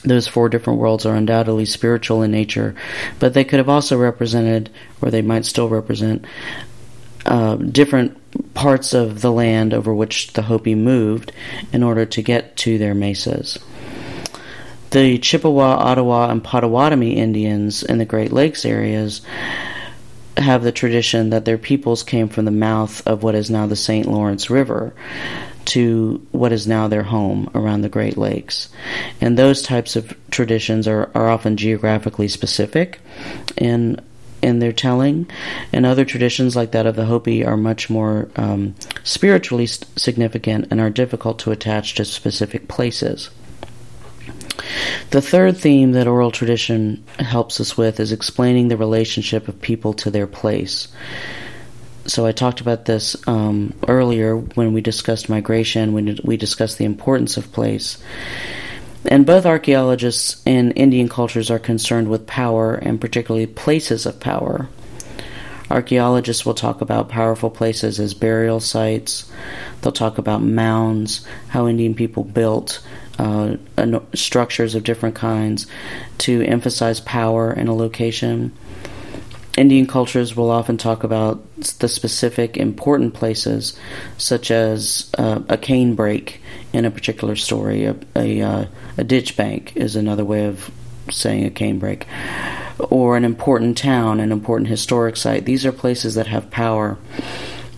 Those 0.04 0.28
four 0.28 0.48
different 0.48 0.78
worlds 0.78 1.04
are 1.04 1.16
undoubtedly 1.16 1.64
spiritual 1.64 2.22
in 2.22 2.30
nature, 2.30 2.76
but 3.18 3.34
they 3.34 3.44
could 3.44 3.58
have 3.58 3.68
also 3.68 3.98
represented, 3.98 4.70
or 5.02 5.10
they 5.10 5.22
might 5.22 5.44
still 5.44 5.68
represent, 5.68 6.24
uh, 7.26 7.56
different 7.56 8.16
parts 8.54 8.94
of 8.94 9.20
the 9.20 9.32
land 9.32 9.74
over 9.74 9.94
which 9.94 10.32
the 10.32 10.42
Hopi 10.42 10.74
moved 10.74 11.32
in 11.72 11.82
order 11.82 12.04
to 12.06 12.22
get 12.22 12.56
to 12.58 12.78
their 12.78 12.94
mesas. 12.94 13.58
The 14.90 15.18
Chippewa, 15.18 15.76
Ottawa, 15.76 16.30
and 16.30 16.42
Potawatomi 16.42 17.16
Indians 17.16 17.82
in 17.82 17.98
the 17.98 18.04
Great 18.04 18.32
Lakes 18.32 18.64
areas 18.64 19.20
have 20.36 20.62
the 20.62 20.72
tradition 20.72 21.30
that 21.30 21.44
their 21.44 21.58
peoples 21.58 22.02
came 22.02 22.28
from 22.28 22.44
the 22.44 22.50
mouth 22.50 23.06
of 23.06 23.22
what 23.22 23.34
is 23.34 23.50
now 23.50 23.66
the 23.66 23.76
St. 23.76 24.06
Lawrence 24.06 24.50
River 24.50 24.94
to 25.66 26.26
what 26.32 26.52
is 26.52 26.66
now 26.66 26.88
their 26.88 27.02
home 27.02 27.50
around 27.54 27.82
the 27.82 27.88
Great 27.90 28.16
Lakes. 28.16 28.70
And 29.20 29.36
those 29.36 29.62
types 29.62 29.96
of 29.96 30.16
traditions 30.30 30.88
are, 30.88 31.10
are 31.14 31.28
often 31.28 31.58
geographically 31.58 32.28
specific 32.28 33.00
in 33.56 34.00
in 34.42 34.58
their 34.58 34.72
telling, 34.72 35.26
and 35.72 35.84
other 35.84 36.04
traditions 36.04 36.56
like 36.56 36.72
that 36.72 36.86
of 36.86 36.96
the 36.96 37.06
Hopi 37.06 37.44
are 37.44 37.56
much 37.56 37.90
more 37.90 38.28
um, 38.36 38.74
spiritually 39.04 39.66
significant 39.66 40.68
and 40.70 40.80
are 40.80 40.90
difficult 40.90 41.38
to 41.40 41.50
attach 41.50 41.94
to 41.94 42.04
specific 42.04 42.68
places. 42.68 43.30
The 45.10 45.22
third 45.22 45.56
theme 45.56 45.92
that 45.92 46.06
oral 46.06 46.30
tradition 46.30 47.04
helps 47.18 47.60
us 47.60 47.76
with 47.76 48.00
is 48.00 48.12
explaining 48.12 48.68
the 48.68 48.76
relationship 48.76 49.48
of 49.48 49.60
people 49.60 49.94
to 49.94 50.10
their 50.10 50.26
place. 50.26 50.88
So 52.06 52.26
I 52.26 52.32
talked 52.32 52.60
about 52.60 52.86
this 52.86 53.16
um, 53.28 53.74
earlier 53.86 54.36
when 54.36 54.72
we 54.72 54.80
discussed 54.80 55.28
migration, 55.28 55.92
when 55.92 56.18
we 56.24 56.36
discussed 56.36 56.78
the 56.78 56.84
importance 56.84 57.36
of 57.36 57.52
place. 57.52 57.98
And 59.04 59.24
both 59.24 59.46
archaeologists 59.46 60.42
and 60.44 60.72
Indian 60.76 61.08
cultures 61.08 61.50
are 61.50 61.58
concerned 61.58 62.08
with 62.08 62.26
power 62.26 62.74
and 62.74 63.00
particularly 63.00 63.46
places 63.46 64.06
of 64.06 64.20
power. 64.20 64.68
Archaeologists 65.70 66.46
will 66.46 66.54
talk 66.54 66.80
about 66.80 67.08
powerful 67.10 67.50
places 67.50 68.00
as 68.00 68.14
burial 68.14 68.58
sites. 68.58 69.30
They'll 69.80 69.92
talk 69.92 70.18
about 70.18 70.42
mounds, 70.42 71.26
how 71.48 71.68
Indian 71.68 71.94
people 71.94 72.24
built 72.24 72.82
uh, 73.18 73.56
structures 74.14 74.74
of 74.74 74.84
different 74.84 75.14
kinds 75.14 75.66
to 76.18 76.42
emphasize 76.42 77.00
power 77.00 77.52
in 77.52 77.68
a 77.68 77.74
location. 77.74 78.52
Indian 79.56 79.86
cultures 79.86 80.36
will 80.36 80.50
often 80.50 80.76
talk 80.76 81.04
about 81.04 81.42
the 81.80 81.88
specific 81.88 82.56
important 82.56 83.12
places, 83.12 83.78
such 84.16 84.50
as 84.50 85.10
uh, 85.18 85.40
a 85.48 85.58
cane 85.58 85.94
break 85.94 86.40
in 86.72 86.84
a 86.84 86.90
particular 86.90 87.36
story. 87.36 87.84
A, 87.86 87.96
a, 88.16 88.42
uh, 88.42 88.66
a, 88.96 89.04
ditch 89.04 89.36
bank 89.36 89.76
is 89.76 89.96
another 89.96 90.24
way 90.24 90.46
of 90.46 90.70
saying 91.10 91.46
a 91.46 91.50
canebrake. 91.50 92.04
Or 92.90 93.16
an 93.16 93.24
important 93.24 93.76
town, 93.76 94.20
an 94.20 94.30
important 94.30 94.68
historic 94.68 95.16
site. 95.16 95.44
These 95.44 95.66
are 95.66 95.72
places 95.72 96.14
that 96.14 96.26
have 96.28 96.50
power. 96.50 96.98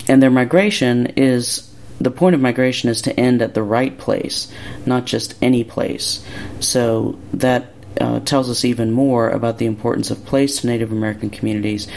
And 0.07 0.21
their 0.21 0.29
migration 0.29 1.07
is 1.17 1.71
the 1.99 2.11
point 2.11 2.35
of 2.35 2.41
migration 2.41 2.89
is 2.89 3.01
to 3.03 3.19
end 3.19 3.41
at 3.41 3.53
the 3.53 3.63
right 3.63 3.97
place, 3.97 4.51
not 4.85 5.05
just 5.05 5.35
any 5.41 5.63
place. 5.63 6.25
So 6.59 7.19
that 7.33 7.73
uh, 7.99 8.19
tells 8.21 8.49
us 8.49 8.65
even 8.65 8.91
more 8.91 9.29
about 9.29 9.57
the 9.57 9.65
importance 9.65 10.11
of 10.11 10.25
place 10.25 10.61
to 10.61 10.67
Native 10.67 10.91
American 10.91 11.29
communities 11.29 11.87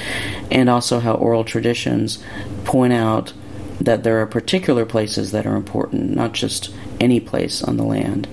and 0.50 0.68
also 0.68 1.00
how 1.00 1.14
oral 1.14 1.44
traditions 1.44 2.22
point 2.64 2.92
out 2.92 3.32
that 3.80 4.02
there 4.02 4.20
are 4.20 4.26
particular 4.26 4.84
places 4.84 5.32
that 5.32 5.46
are 5.46 5.56
important, 5.56 6.14
not 6.14 6.32
just 6.32 6.74
any 7.00 7.20
place 7.20 7.62
on 7.62 7.76
the 7.76 7.84
land. 7.84 8.28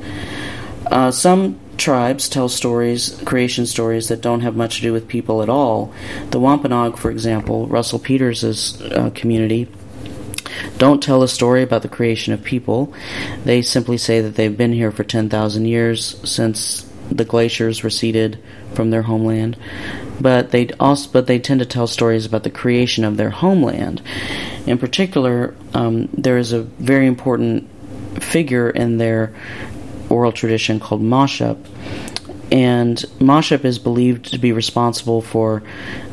Uh, 0.88 1.12
some 1.12 1.60
tribes 1.78 2.30
tell 2.30 2.50
stories, 2.50 3.22
creation 3.26 3.66
stories, 3.66 4.10
that 4.10 4.22
don't 4.22 4.42
have 4.42 4.56
much 4.56 4.78
to 4.78 4.82
do 4.82 4.94
with 4.94 5.08
people 5.08 5.42
at 5.42 5.50
all. 5.50 5.94
The 6.30 6.40
Wampanoag, 6.40 6.98
for 6.98 7.10
example, 7.10 7.68
Russell 7.68 8.00
Peters' 8.00 8.82
uh, 8.82 9.10
community, 9.16 9.68
don't 10.78 11.02
tell 11.02 11.24
a 11.24 11.28
story 11.28 11.64
about 11.64 11.82
the 11.82 11.88
creation 11.88 12.34
of 12.34 12.44
people. 12.44 12.94
They 13.46 13.62
simply 13.62 13.98
say 13.98 14.22
that 14.22 14.36
they've 14.36 14.56
been 14.56 14.74
here 14.74 14.92
for 14.92 15.04
10,000 15.04 15.66
years 15.66 16.18
since 16.30 16.88
the 17.10 17.26
glaciers 17.26 17.84
receded 17.84 18.40
from 18.74 18.90
their 18.90 19.04
homeland. 19.04 19.58
But 20.20 20.52
they 20.52 20.70
also, 20.80 21.10
but 21.12 21.28
they 21.28 21.40
tend 21.40 21.60
to 21.60 21.66
tell 21.66 21.88
stories 21.88 22.26
about 22.26 22.44
the 22.44 22.50
creation 22.50 23.04
of 23.04 23.18
their 23.18 23.32
homeland. 23.32 24.02
In 24.66 24.78
particular, 24.78 25.56
um, 25.74 26.10
there 26.14 26.38
is 26.38 26.54
a 26.54 26.62
very 26.62 27.08
important 27.08 27.70
figure 28.22 28.70
in 28.70 28.98
their 28.98 29.34
oral 30.10 30.32
tradition 30.32 30.80
called 30.80 31.02
Moshup, 31.02 31.58
and 32.52 32.98
Moshup 33.20 33.64
is 33.64 33.80
believed 33.80 34.32
to 34.34 34.38
be 34.38 34.52
responsible 34.52 35.22
for 35.22 35.64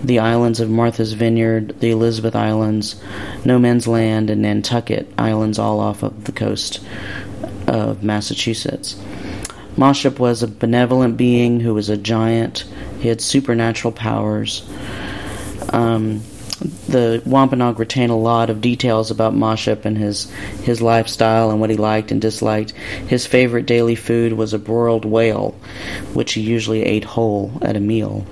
the 0.05 0.21
islands 0.21 0.61
of 0.61 0.71
Martha's 0.71 1.12
Vineyard, 1.12 1.81
the 1.81 1.90
Elizabeth 1.90 2.37
Islands, 2.37 3.03
No 3.44 3.59
Man's 3.59 3.88
Land, 3.88 4.31
and 4.31 4.42
Nantucket 4.42 5.12
islands, 5.18 5.59
all 5.59 5.81
off 5.81 6.05
of 6.05 6.25
the 6.25 6.33
coast 6.33 6.81
of 7.66 8.05
Massachusetts. 8.05 8.94
Moshup 9.77 10.21
was 10.21 10.42
a 10.42 10.49
benevolent 10.49 11.16
being 11.16 11.59
who 11.59 11.75
was 11.75 11.88
a 11.88 11.97
giant. 11.97 12.64
He 13.01 13.09
had 13.09 13.21
supernatural 13.21 13.92
powers. 13.92 14.68
Um, 15.73 16.23
the 16.59 17.23
Wampanoag 17.25 17.79
retain 17.79 18.11
a 18.11 18.18
lot 18.18 18.51
of 18.51 18.61
details 18.61 19.11
about 19.11 19.35
Moshup 19.35 19.85
and 19.85 19.97
his 19.97 20.31
his 20.62 20.83
lifestyle 20.83 21.51
and 21.51 21.61
what 21.61 21.71
he 21.71 21.77
liked 21.77 22.11
and 22.11 22.21
disliked. 22.21 22.73
His 22.73 23.27
favorite 23.27 23.66
daily 23.66 23.94
food 23.94 24.33
was 24.33 24.53
a 24.53 24.59
broiled 24.59 25.05
whale, 25.05 25.53
which 26.14 26.33
he 26.35 26.40
usually 26.40 26.83
ate 26.83 27.05
whole 27.05 27.53
at 27.62 27.77
a 27.77 27.81
meal. 27.81 28.27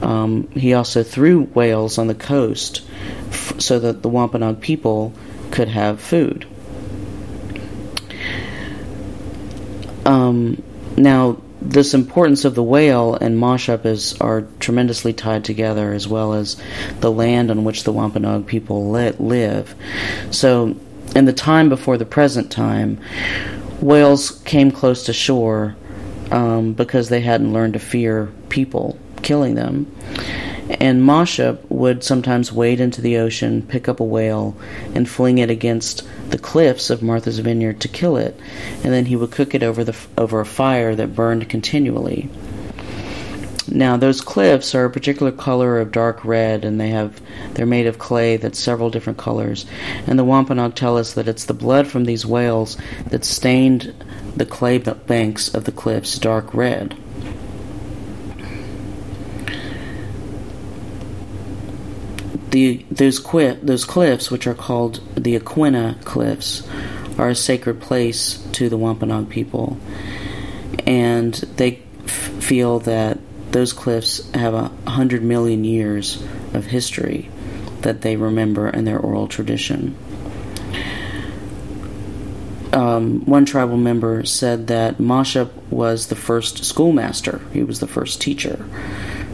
Um, 0.00 0.48
he 0.52 0.74
also 0.74 1.02
threw 1.02 1.44
whales 1.44 1.98
on 1.98 2.06
the 2.06 2.14
coast 2.14 2.82
f- 3.28 3.60
so 3.60 3.78
that 3.78 4.02
the 4.02 4.08
Wampanoag 4.08 4.60
people 4.60 5.12
could 5.50 5.68
have 5.68 6.00
food. 6.00 6.46
Um, 10.06 10.62
now, 10.96 11.38
this 11.64 11.94
importance 11.94 12.44
of 12.44 12.54
the 12.54 12.62
whale 12.62 13.14
and 13.14 13.38
Moshup 13.38 13.86
is 13.86 14.20
are 14.20 14.42
tremendously 14.60 15.12
tied 15.12 15.44
together, 15.44 15.92
as 15.92 16.06
well 16.06 16.34
as 16.34 16.56
the 17.00 17.10
land 17.10 17.50
on 17.50 17.64
which 17.64 17.84
the 17.84 17.92
Wampanoag 17.92 18.46
people 18.46 18.90
live. 18.90 19.74
So, 20.30 20.76
in 21.16 21.24
the 21.24 21.32
time 21.32 21.68
before 21.68 21.96
the 21.96 22.04
present 22.04 22.50
time, 22.50 23.00
whales 23.80 24.42
came 24.44 24.70
close 24.70 25.04
to 25.06 25.12
shore 25.12 25.74
um, 26.30 26.74
because 26.74 27.08
they 27.08 27.20
hadn't 27.20 27.52
learned 27.52 27.74
to 27.74 27.78
fear 27.78 28.30
people 28.48 28.98
killing 29.22 29.54
them. 29.54 29.90
And 30.70 31.02
Moshup 31.02 31.58
would 31.68 32.02
sometimes 32.02 32.52
wade 32.52 32.80
into 32.80 33.02
the 33.02 33.18
ocean, 33.18 33.62
pick 33.62 33.88
up 33.88 34.00
a 34.00 34.04
whale, 34.04 34.56
and 34.94 35.08
fling 35.08 35.38
it 35.38 35.50
against 35.50 36.02
the 36.30 36.38
cliffs 36.38 36.88
of 36.88 37.02
Martha's 37.02 37.38
Vineyard 37.38 37.80
to 37.80 37.88
kill 37.88 38.16
it, 38.16 38.38
and 38.82 38.92
then 38.92 39.06
he 39.06 39.16
would 39.16 39.30
cook 39.30 39.54
it 39.54 39.62
over 39.62 39.84
the 39.84 39.96
over 40.16 40.40
a 40.40 40.46
fire 40.46 40.94
that 40.96 41.14
burned 41.14 41.48
continually. 41.50 42.30
Now 43.68 43.96
those 43.96 44.20
cliffs 44.20 44.74
are 44.74 44.84
a 44.84 44.90
particular 44.90 45.32
color 45.32 45.78
of 45.78 45.92
dark 45.92 46.24
red, 46.24 46.64
and 46.64 46.80
they 46.80 46.88
have 46.90 47.20
they're 47.52 47.66
made 47.66 47.86
of 47.86 47.98
clay 47.98 48.36
that's 48.36 48.58
several 48.58 48.88
different 48.88 49.18
colors. 49.18 49.66
And 50.06 50.18
the 50.18 50.24
Wampanoag 50.24 50.74
tell 50.74 50.96
us 50.96 51.14
that 51.14 51.28
it's 51.28 51.44
the 51.44 51.54
blood 51.54 51.86
from 51.86 52.04
these 52.04 52.24
whales 52.24 52.76
that 53.06 53.24
stained 53.24 53.94
the 54.36 54.46
clay 54.46 54.78
banks 54.78 55.54
of 55.54 55.64
the 55.64 55.72
cliffs 55.72 56.18
dark 56.18 56.54
red. 56.54 56.96
The, 62.54 62.86
those, 62.88 63.18
qui- 63.18 63.58
those 63.64 63.84
cliffs, 63.84 64.30
which 64.30 64.46
are 64.46 64.54
called 64.54 65.00
the 65.16 65.36
Aquinnah 65.36 66.00
Cliffs, 66.04 66.62
are 67.18 67.30
a 67.30 67.34
sacred 67.34 67.80
place 67.80 68.38
to 68.52 68.68
the 68.68 68.76
Wampanoag 68.76 69.28
people, 69.28 69.76
and 70.86 71.34
they 71.34 71.82
f- 72.04 72.10
feel 72.10 72.78
that 72.78 73.18
those 73.50 73.72
cliffs 73.72 74.30
have 74.34 74.54
a 74.54 74.70
hundred 74.86 75.24
million 75.24 75.64
years 75.64 76.22
of 76.52 76.66
history 76.66 77.28
that 77.80 78.02
they 78.02 78.14
remember 78.14 78.68
in 78.68 78.84
their 78.84 79.00
oral 79.00 79.26
tradition. 79.26 79.96
Um, 82.72 83.24
one 83.26 83.46
tribal 83.46 83.78
member 83.78 84.24
said 84.24 84.68
that 84.68 84.98
Moshup 84.98 85.50
was 85.70 86.06
the 86.06 86.14
first 86.14 86.64
schoolmaster, 86.64 87.40
he 87.52 87.64
was 87.64 87.80
the 87.80 87.88
first 87.88 88.20
teacher. 88.20 88.64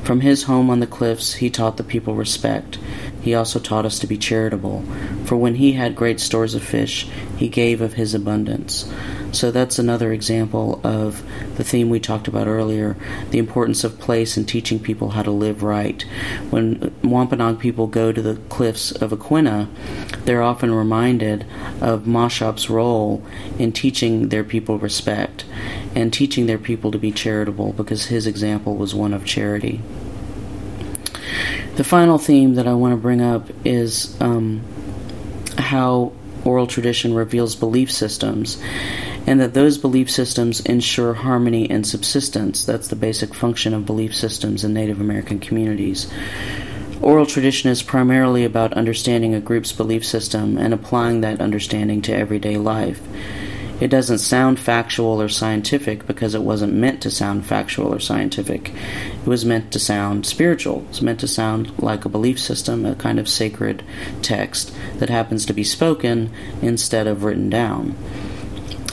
From 0.05 0.23
his 0.23 0.45
home 0.45 0.71
on 0.71 0.81
the 0.81 0.87
cliffs, 0.87 1.35
he 1.35 1.51
taught 1.51 1.77
the 1.77 1.85
people 1.85 2.15
respect. 2.15 2.79
He 3.21 3.35
also 3.35 3.59
taught 3.59 3.87
us 3.87 3.99
to 3.99 4.07
be 4.07 4.17
charitable, 4.17 4.83
for 5.25 5.37
when 5.37 5.57
he 5.57 5.73
had 5.73 5.95
great 5.95 6.21
stores 6.21 6.55
of 6.55 6.63
fish, 6.63 7.07
he 7.37 7.49
gave 7.49 7.81
of 7.81 7.95
his 7.95 8.15
abundance. 8.15 8.91
So 9.33 9.51
that's 9.51 9.79
another 9.79 10.13
example 10.13 10.81
of 10.83 11.23
the 11.57 11.63
theme 11.63 11.89
we 11.89 12.01
talked 12.01 12.27
about 12.27 12.49
earlier 12.49 12.97
the 13.31 13.39
importance 13.39 13.85
of 13.85 13.99
place 13.99 14.37
and 14.37 14.49
teaching 14.49 14.81
people 14.81 15.11
how 15.11 15.23
to 15.23 15.31
live 15.31 15.63
right. 15.63 16.03
When 16.51 16.93
Wampanoag 17.05 17.61
people 17.61 17.87
go 17.87 18.11
to 18.11 18.23
the 18.23 18.37
cliffs 18.49 18.91
of 18.91 19.13
Aquinnah, 19.13 19.69
they're 20.25 20.43
often 20.43 20.75
reminded 20.75 21.47
of 21.81 22.07
Moshup's 22.07 22.69
role 22.69 23.25
in 23.59 23.73
teaching 23.73 24.31
their 24.31 24.45
people 24.45 24.79
respect 24.79 25.45
and 25.95 26.13
teaching 26.13 26.47
their 26.47 26.59
people 26.59 26.91
to 26.91 26.99
be 26.99 27.13
charitable 27.13 27.73
because 27.73 28.07
his 28.07 28.27
example 28.27 28.77
was 28.77 28.95
one 28.95 29.13
of 29.13 29.25
charity. 29.25 29.81
The 31.77 31.85
final 31.85 32.19
theme 32.19 32.55
that 32.55 32.67
I 32.67 32.75
want 32.75 32.93
to 32.93 32.97
bring 32.97 33.21
up 33.21 33.49
is 33.65 34.21
um, 34.21 34.63
how 35.57 36.13
oral 36.45 36.67
tradition 36.67 37.15
reveals 37.15 37.55
belief 37.57 37.91
systems 37.91 38.61
and 39.27 39.41
that 39.41 39.55
those 39.55 39.79
belief 39.79 40.11
systems 40.11 40.61
ensure 40.61 41.15
harmony 41.15 41.71
and 41.71 41.87
subsistence. 41.87 42.65
That's 42.65 42.89
the 42.89 42.97
basic 42.97 43.35
function 43.35 43.75
of 43.75 43.87
belief 43.87 44.15
systems 44.15 44.65
in 44.65 44.73
Native 44.73 45.01
American 45.01 45.39
communities. 45.39 46.11
Oral 47.03 47.27
tradition 47.27 47.71
is 47.71 47.83
primarily 47.83 48.45
about 48.45 48.75
understanding 48.75 49.35
a 49.35 49.41
group's 49.41 49.73
belief 49.73 50.05
system 50.05 50.59
and 50.59 50.75
applying 50.75 51.21
that 51.23 51.41
understanding 51.41 52.03
to 52.03 52.15
everyday 52.15 52.57
life. 52.57 53.01
It 53.81 53.89
doesn't 53.89 54.19
sound 54.19 54.61
factual 54.61 55.23
or 55.23 55.31
scientific 55.31 56.07
because 56.07 56.35
it 56.35 56.43
wasn't 56.43 56.75
meant 56.75 57.01
to 57.03 57.11
sound 57.11 57.47
factual 57.47 57.95
or 57.95 57.99
scientific. 57.99 58.75
It 59.23 59.27
was 59.27 59.45
meant 59.45 59.73
to 59.73 59.79
sound 59.79 60.27
spiritual. 60.27 60.85
It's 60.91 61.01
meant 61.01 61.21
to 61.21 61.29
sound 61.29 61.79
like 61.79 62.05
a 62.05 62.11
belief 62.11 62.39
system, 62.39 62.85
a 62.85 62.95
kind 62.95 63.19
of 63.19 63.29
sacred 63.29 63.83
text 64.21 64.75
that 64.99 65.09
happens 65.09 65.47
to 65.47 65.55
be 65.55 65.65
spoken 65.65 66.31
instead 66.61 67.07
of 67.07 67.25
written 67.25 67.49
down. 67.49 67.97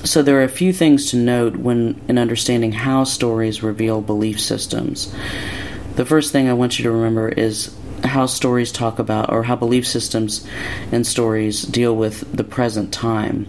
So 0.05 0.21
there 0.21 0.39
are 0.39 0.43
a 0.43 0.49
few 0.49 0.71
things 0.71 1.11
to 1.11 1.17
note 1.17 1.57
when 1.57 1.99
in 2.07 2.17
understanding 2.17 2.71
how 2.71 3.03
stories 3.03 3.61
reveal 3.61 3.99
belief 3.99 4.39
systems. 4.39 5.13
The 5.95 6.05
first 6.05 6.31
thing 6.31 6.47
I 6.47 6.53
want 6.53 6.79
you 6.79 6.83
to 6.83 6.91
remember 6.91 7.27
is 7.27 7.75
how 8.03 8.25
stories 8.27 8.71
talk 8.71 8.99
about 8.99 9.33
or 9.33 9.43
how 9.43 9.57
belief 9.57 9.85
systems 9.85 10.47
and 10.93 11.05
stories 11.05 11.63
deal 11.63 11.93
with 11.93 12.31
the 12.31 12.43
present 12.45 12.93
time. 12.93 13.47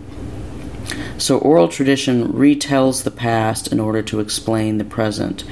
So, 1.18 1.38
oral 1.38 1.68
tradition 1.68 2.32
retells 2.32 3.02
the 3.02 3.10
past 3.10 3.72
in 3.72 3.80
order 3.80 4.02
to 4.02 4.20
explain 4.20 4.78
the 4.78 4.84
present. 4.84 5.44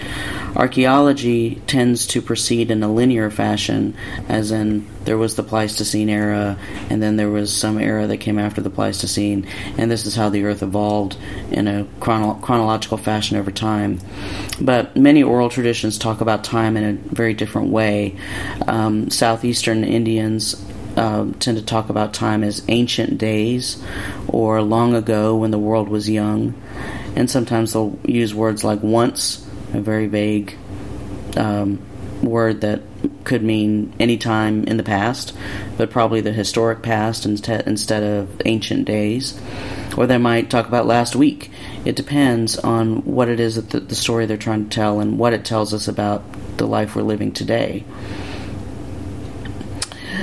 Archaeology 0.54 1.56
tends 1.66 2.06
to 2.06 2.22
proceed 2.22 2.70
in 2.70 2.82
a 2.82 2.92
linear 2.92 3.30
fashion, 3.30 3.94
as 4.28 4.52
in 4.52 4.86
there 5.04 5.18
was 5.18 5.36
the 5.36 5.42
Pleistocene 5.42 6.08
era, 6.08 6.56
and 6.88 7.02
then 7.02 7.16
there 7.16 7.30
was 7.30 7.54
some 7.54 7.78
era 7.78 8.06
that 8.06 8.18
came 8.18 8.38
after 8.38 8.60
the 8.60 8.70
Pleistocene, 8.70 9.46
and 9.76 9.90
this 9.90 10.06
is 10.06 10.14
how 10.14 10.28
the 10.28 10.44
Earth 10.44 10.62
evolved 10.62 11.16
in 11.50 11.66
a 11.68 11.86
chrono- 12.00 12.34
chronological 12.34 12.96
fashion 12.96 13.36
over 13.36 13.50
time. 13.50 13.98
But 14.60 14.96
many 14.96 15.22
oral 15.22 15.50
traditions 15.50 15.98
talk 15.98 16.20
about 16.20 16.44
time 16.44 16.76
in 16.76 16.84
a 16.84 16.92
very 16.92 17.34
different 17.34 17.70
way. 17.70 18.16
Um, 18.66 19.10
Southeastern 19.10 19.84
Indians 19.84 20.54
uh, 20.96 21.26
tend 21.38 21.58
to 21.58 21.64
talk 21.64 21.88
about 21.90 22.14
time 22.14 22.42
as 22.42 22.64
ancient 22.68 23.18
days 23.18 23.82
or 24.28 24.62
long 24.62 24.94
ago 24.94 25.36
when 25.36 25.50
the 25.50 25.58
world 25.58 25.88
was 25.88 26.08
young. 26.08 26.54
And 27.14 27.30
sometimes 27.30 27.72
they'll 27.72 27.98
use 28.04 28.34
words 28.34 28.64
like 28.64 28.82
once, 28.82 29.46
a 29.72 29.80
very 29.80 30.06
vague 30.06 30.56
um, 31.36 31.80
word 32.22 32.62
that 32.62 32.82
could 33.24 33.42
mean 33.42 33.92
any 33.98 34.16
time 34.16 34.64
in 34.64 34.76
the 34.76 34.82
past, 34.82 35.36
but 35.76 35.90
probably 35.90 36.20
the 36.20 36.32
historic 36.32 36.82
past 36.82 37.26
instead 37.26 38.02
of 38.02 38.40
ancient 38.44 38.86
days. 38.86 39.38
Or 39.96 40.06
they 40.06 40.18
might 40.18 40.50
talk 40.50 40.66
about 40.68 40.86
last 40.86 41.16
week. 41.16 41.50
It 41.84 41.96
depends 41.96 42.58
on 42.58 43.04
what 43.04 43.28
it 43.28 43.40
is 43.40 43.56
that 43.56 43.70
the, 43.70 43.80
the 43.80 43.94
story 43.94 44.26
they're 44.26 44.36
trying 44.36 44.68
to 44.68 44.74
tell 44.74 45.00
and 45.00 45.18
what 45.18 45.32
it 45.32 45.44
tells 45.44 45.72
us 45.72 45.88
about 45.88 46.22
the 46.58 46.66
life 46.66 46.94
we're 46.94 47.02
living 47.02 47.32
today. 47.32 47.84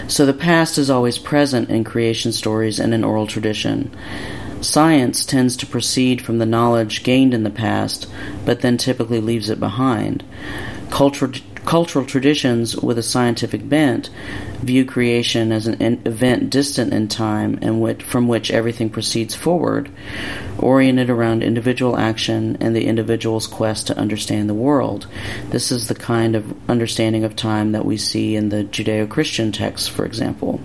So 0.08 0.26
the 0.26 0.34
past 0.34 0.78
is 0.78 0.90
always 0.90 1.18
present 1.18 1.70
in 1.70 1.84
creation 1.84 2.32
stories 2.32 2.80
and 2.80 2.94
in 2.94 3.04
oral 3.04 3.28
tradition. 3.28 3.92
Science 4.62 5.26
tends 5.26 5.58
to 5.58 5.66
proceed 5.66 6.22
from 6.22 6.38
the 6.38 6.46
knowledge 6.46 7.04
gained 7.04 7.34
in 7.34 7.44
the 7.44 7.50
past, 7.50 8.08
but 8.46 8.62
then 8.62 8.78
typically 8.78 9.20
leaves 9.20 9.50
it 9.50 9.60
behind. 9.60 10.24
Cultural, 10.90 11.32
cultural 11.66 12.06
traditions 12.06 12.76
with 12.76 12.98
a 12.98 13.04
scientific 13.04 13.68
bent 13.68 14.10
view 14.60 14.86
creation 14.86 15.52
as 15.52 15.68
an 15.68 15.82
event 16.06 16.50
distant 16.50 16.94
in 16.94 17.08
time 17.08 17.60
and 17.62 17.82
which, 17.82 18.02
from 18.02 18.28
which 18.28 18.52
everything 18.52 18.90
proceeds 18.90 19.36
forward, 19.36 19.90
oriented 20.60 21.10
around 21.10 21.44
individual 21.44 21.98
action 21.98 22.58
and 22.62 22.76
the 22.76 22.86
individual's 22.86 23.48
quest 23.48 23.88
to 23.88 23.98
understand 23.98 24.50
the 24.50 24.54
world. 24.54 25.08
This 25.50 25.72
is 25.72 25.88
the 25.88 25.96
kind 25.96 26.36
of 26.36 26.54
understanding 26.70 27.24
of 27.24 27.36
time 27.36 27.74
that 27.74 27.86
we 27.86 27.98
see 27.98 28.36
in 28.36 28.50
the 28.50 28.64
Judeo 28.64 29.10
Christian 29.10 29.52
texts, 29.52 29.88
for 29.88 30.06
example. 30.06 30.62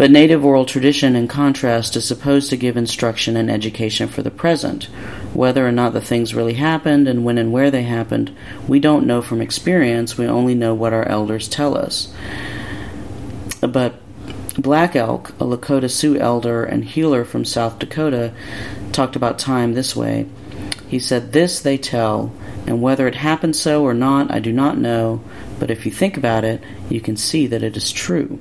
But 0.00 0.10
native 0.10 0.46
oral 0.46 0.64
tradition, 0.64 1.14
in 1.14 1.28
contrast, 1.28 1.94
is 1.94 2.08
supposed 2.08 2.48
to 2.48 2.56
give 2.56 2.78
instruction 2.78 3.36
and 3.36 3.50
education 3.50 4.08
for 4.08 4.22
the 4.22 4.30
present. 4.30 4.84
Whether 5.34 5.68
or 5.68 5.72
not 5.72 5.92
the 5.92 6.00
things 6.00 6.34
really 6.34 6.54
happened 6.54 7.06
and 7.06 7.22
when 7.22 7.36
and 7.36 7.52
where 7.52 7.70
they 7.70 7.82
happened, 7.82 8.34
we 8.66 8.80
don't 8.80 9.06
know 9.06 9.20
from 9.20 9.42
experience, 9.42 10.16
we 10.16 10.26
only 10.26 10.54
know 10.54 10.72
what 10.72 10.94
our 10.94 11.06
elders 11.06 11.48
tell 11.48 11.76
us. 11.76 12.10
But 13.60 13.96
Black 14.56 14.96
Elk, 14.96 15.34
a 15.38 15.44
Lakota 15.44 15.90
Sioux 15.90 16.16
elder 16.16 16.64
and 16.64 16.82
healer 16.82 17.22
from 17.22 17.44
South 17.44 17.78
Dakota, 17.78 18.32
talked 18.92 19.16
about 19.16 19.38
time 19.38 19.74
this 19.74 19.94
way. 19.94 20.26
He 20.88 20.98
said, 20.98 21.34
This 21.34 21.60
they 21.60 21.76
tell, 21.76 22.32
and 22.66 22.80
whether 22.80 23.06
it 23.06 23.16
happened 23.16 23.54
so 23.54 23.84
or 23.84 23.92
not, 23.92 24.30
I 24.30 24.38
do 24.38 24.50
not 24.50 24.78
know, 24.78 25.22
but 25.58 25.70
if 25.70 25.84
you 25.84 25.92
think 25.92 26.16
about 26.16 26.42
it, 26.42 26.64
you 26.88 27.02
can 27.02 27.18
see 27.18 27.46
that 27.48 27.62
it 27.62 27.76
is 27.76 27.92
true. 27.92 28.40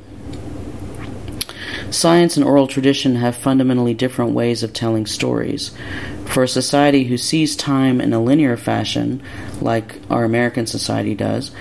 Science 1.91 2.38
and 2.38 2.45
oral 2.45 2.67
tradition 2.67 3.15
have 3.15 3.36
fundamentally 3.36 3.95
different 3.95 4.34
ways 4.34 4.62
of 4.62 4.73
telling 4.73 5.08
stories. 5.08 5.71
For 6.25 6.43
a 6.43 6.47
society 6.47 7.06
who 7.06 7.17
sees 7.17 7.56
time 7.56 7.99
in 7.99 8.13
a 8.13 8.21
linear 8.21 8.58
fashion, 8.58 9.23
like 9.60 9.95
our 10.10 10.23
American 10.23 10.67
society 10.67 11.15
does, 11.15 11.52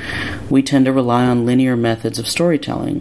we 0.51 0.63
tend 0.63 0.85
to 0.85 0.93
rely 0.93 1.25
on 1.25 1.47
linear 1.47 1.77
methods 1.77 2.19
of 2.19 2.29
storytelling. 2.29 3.01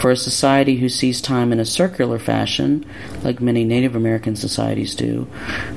For 0.00 0.10
a 0.10 0.16
society 0.16 0.76
who 0.76 0.88
sees 0.88 1.20
time 1.20 1.52
in 1.52 1.60
a 1.60 1.64
circular 1.64 2.18
fashion, 2.18 2.84
like 3.22 3.40
many 3.40 3.64
Native 3.64 3.94
American 3.94 4.34
societies 4.34 4.96
do, 4.96 5.28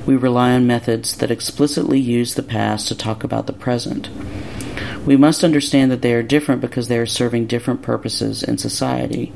we 0.08 0.15
rely 0.15 0.54
on 0.54 0.65
methods 0.65 1.17
that 1.17 1.32
explicitly 1.32 2.00
use 2.00 2.34
the 2.34 2.44
past 2.44 2.88
to 2.88 2.96
talk 2.96 3.24
about 3.24 3.46
the 3.46 3.54
present. 3.54 4.10
We 5.06 5.17
must 5.17 5.44
understand 5.44 5.91
that 5.91 6.02
they 6.02 6.13
are 6.13 6.24
different 6.24 6.62
because 6.62 6.88
they 6.88 6.98
are 6.98 7.08
serving 7.08 7.48
different 7.48 7.82
purposes 7.82 8.44
in 8.44 8.58
society. 8.58 9.34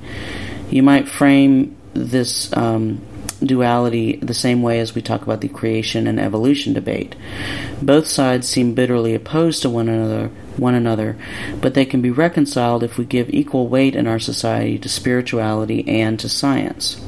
You 0.69 0.83
might 0.83 1.07
frame 1.07 1.75
this 1.93 2.51
um, 2.55 3.01
duality 3.43 4.17
the 4.17 4.33
same 4.33 4.61
way 4.61 4.79
as 4.79 4.95
we 4.95 5.01
talk 5.01 5.21
about 5.21 5.41
the 5.41 5.47
creation 5.47 6.07
and 6.07 6.19
evolution 6.19 6.73
debate. 6.73 7.15
Both 7.81 8.07
sides 8.07 8.47
seem 8.47 8.73
bitterly 8.73 9.13
opposed 9.13 9.61
to 9.61 9.69
one 9.69 9.89
another, 9.89 10.29
one 10.57 10.75
another, 10.75 11.17
but 11.61 11.73
they 11.73 11.85
can 11.85 12.01
be 12.01 12.11
reconciled 12.11 12.83
if 12.83 12.97
we 12.97 13.05
give 13.05 13.29
equal 13.29 13.67
weight 13.67 13.95
in 13.95 14.07
our 14.07 14.19
society 14.19 14.77
to 14.79 14.89
spirituality 14.89 15.87
and 15.87 16.19
to 16.19 16.29
science. 16.29 17.01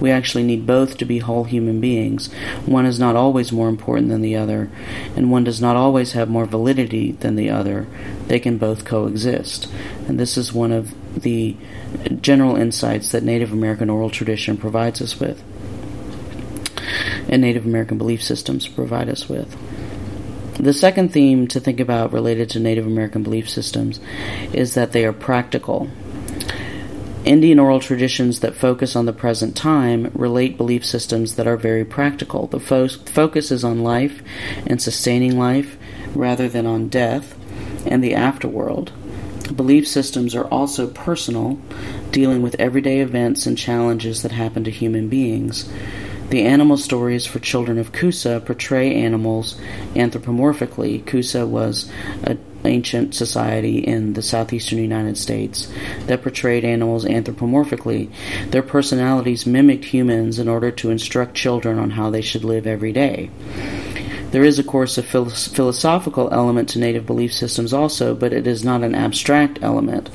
We 0.00 0.10
actually 0.10 0.44
need 0.44 0.66
both 0.66 0.96
to 0.98 1.04
be 1.04 1.18
whole 1.18 1.44
human 1.44 1.80
beings. 1.80 2.32
One 2.66 2.86
is 2.86 3.00
not 3.00 3.16
always 3.16 3.50
more 3.50 3.68
important 3.68 4.08
than 4.08 4.20
the 4.20 4.36
other, 4.36 4.70
and 5.16 5.30
one 5.30 5.44
does 5.44 5.60
not 5.60 5.76
always 5.76 6.12
have 6.12 6.28
more 6.28 6.44
validity 6.44 7.12
than 7.12 7.36
the 7.36 7.50
other. 7.50 7.86
They 8.28 8.38
can 8.38 8.58
both 8.58 8.84
coexist. 8.84 9.68
And 10.06 10.20
this 10.20 10.36
is 10.36 10.52
one 10.52 10.72
of 10.72 10.94
the 11.16 11.56
general 12.20 12.56
insights 12.56 13.12
that 13.12 13.22
Native 13.22 13.52
American 13.52 13.90
oral 13.90 14.10
tradition 14.10 14.56
provides 14.56 15.00
us 15.00 15.18
with, 15.18 15.42
and 17.28 17.42
Native 17.42 17.66
American 17.66 17.98
belief 17.98 18.22
systems 18.22 18.68
provide 18.68 19.08
us 19.08 19.28
with. 19.28 19.56
The 20.58 20.72
second 20.72 21.12
theme 21.12 21.48
to 21.48 21.60
think 21.60 21.80
about 21.80 22.12
related 22.12 22.48
to 22.50 22.60
Native 22.60 22.86
American 22.86 23.22
belief 23.22 23.48
systems 23.48 24.00
is 24.54 24.74
that 24.74 24.92
they 24.92 25.04
are 25.04 25.12
practical. 25.12 25.90
Indian 27.26 27.58
oral 27.58 27.80
traditions 27.80 28.40
that 28.40 28.54
focus 28.54 28.94
on 28.94 29.04
the 29.04 29.12
present 29.12 29.56
time 29.56 30.12
relate 30.14 30.56
belief 30.56 30.86
systems 30.86 31.34
that 31.34 31.46
are 31.46 31.56
very 31.56 31.84
practical. 31.84 32.46
The 32.46 32.60
fo- 32.60 32.88
focus 32.88 33.50
is 33.50 33.64
on 33.64 33.82
life 33.82 34.22
and 34.66 34.80
sustaining 34.80 35.36
life 35.36 35.76
rather 36.14 36.48
than 36.48 36.66
on 36.66 36.88
death 36.88 37.36
and 37.84 38.02
the 38.02 38.12
afterworld. 38.12 38.90
Belief 39.54 39.86
systems 39.86 40.34
are 40.34 40.46
also 40.46 40.86
personal, 40.88 41.58
dealing 42.10 42.42
with 42.42 42.56
everyday 42.58 43.00
events 43.00 43.46
and 43.46 43.56
challenges 43.56 44.22
that 44.22 44.32
happen 44.32 44.64
to 44.64 44.70
human 44.70 45.08
beings. 45.08 45.70
The 46.30 46.42
animal 46.42 46.76
stories 46.76 47.24
for 47.24 47.38
children 47.38 47.78
of 47.78 47.92
Kusa 47.92 48.44
portray 48.44 48.92
animals 48.94 49.58
anthropomorphically. 49.94 51.04
Kusa 51.04 51.46
was 51.46 51.88
an 52.24 52.40
ancient 52.64 53.14
society 53.14 53.78
in 53.78 54.14
the 54.14 54.22
southeastern 54.22 54.78
United 54.78 55.16
States 55.16 55.72
that 56.06 56.22
portrayed 56.22 56.64
animals 56.64 57.04
anthropomorphically. 57.04 58.10
Their 58.50 58.64
personalities 58.64 59.46
mimicked 59.46 59.84
humans 59.84 60.40
in 60.40 60.48
order 60.48 60.72
to 60.72 60.90
instruct 60.90 61.36
children 61.36 61.78
on 61.78 61.90
how 61.90 62.10
they 62.10 62.22
should 62.22 62.42
live 62.44 62.66
every 62.66 62.92
day. 62.92 63.30
There 64.36 64.44
is, 64.44 64.58
of 64.58 64.66
course, 64.66 64.98
a 64.98 65.02
philosophical 65.02 66.28
element 66.30 66.68
to 66.68 66.78
native 66.78 67.06
belief 67.06 67.32
systems 67.32 67.72
also, 67.72 68.14
but 68.14 68.34
it 68.34 68.46
is 68.46 68.62
not 68.62 68.82
an 68.82 68.94
abstract 68.94 69.58
element. 69.62 70.10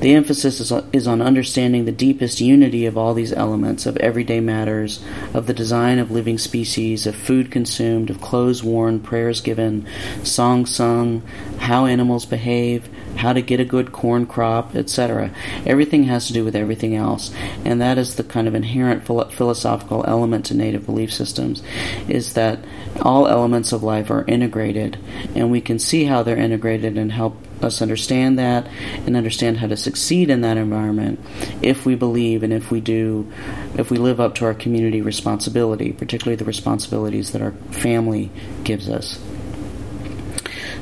The 0.00 0.14
emphasis 0.14 0.60
is, 0.60 0.72
is 0.92 1.06
on 1.06 1.22
understanding 1.22 1.84
the 1.84 1.92
deepest 1.92 2.40
unity 2.40 2.84
of 2.84 2.98
all 2.98 3.14
these 3.14 3.32
elements, 3.32 3.86
of 3.86 3.96
everyday 3.98 4.40
matters, 4.40 5.02
of 5.32 5.46
the 5.46 5.54
design 5.54 5.98
of 5.98 6.10
living 6.10 6.36
species, 6.36 7.06
of 7.06 7.14
food 7.14 7.50
consumed, 7.50 8.10
of 8.10 8.20
clothes 8.20 8.62
worn, 8.62 9.00
prayers 9.00 9.40
given, 9.40 9.86
songs 10.22 10.74
sung, 10.74 11.22
how 11.58 11.86
animals 11.86 12.26
behave, 12.26 12.88
how 13.16 13.32
to 13.32 13.40
get 13.40 13.60
a 13.60 13.64
good 13.64 13.92
corn 13.92 14.26
crop, 14.26 14.74
etc. 14.74 15.30
Everything 15.64 16.04
has 16.04 16.26
to 16.26 16.32
do 16.32 16.44
with 16.44 16.56
everything 16.56 16.94
else, 16.94 17.32
and 17.64 17.80
that 17.80 17.96
is 17.96 18.16
the 18.16 18.24
kind 18.24 18.48
of 18.48 18.54
inherent 18.54 19.04
philosophical 19.06 20.04
element 20.06 20.44
to 20.46 20.54
native 20.54 20.84
belief 20.84 21.12
systems, 21.12 21.62
is 22.08 22.34
that 22.34 22.58
all 23.00 23.26
elements 23.26 23.72
of 23.72 23.82
life 23.82 24.10
are 24.10 24.24
integrated, 24.26 24.98
and 25.34 25.50
we 25.50 25.60
can 25.60 25.78
see 25.78 26.04
how 26.04 26.22
they're 26.22 26.36
integrated 26.36 26.98
and 26.98 27.12
help 27.12 27.36
us 27.64 27.82
understand 27.82 28.38
that 28.38 28.66
and 29.06 29.16
understand 29.16 29.58
how 29.58 29.66
to 29.66 29.76
succeed 29.76 30.30
in 30.30 30.42
that 30.42 30.56
environment 30.56 31.18
if 31.62 31.84
we 31.84 31.94
believe 31.94 32.42
and 32.42 32.52
if 32.52 32.70
we 32.70 32.80
do, 32.80 33.30
if 33.76 33.90
we 33.90 33.96
live 33.96 34.20
up 34.20 34.34
to 34.36 34.44
our 34.44 34.54
community 34.54 35.00
responsibility, 35.00 35.92
particularly 35.92 36.36
the 36.36 36.44
responsibilities 36.44 37.32
that 37.32 37.42
our 37.42 37.52
family 37.72 38.30
gives 38.62 38.88
us. 38.88 39.18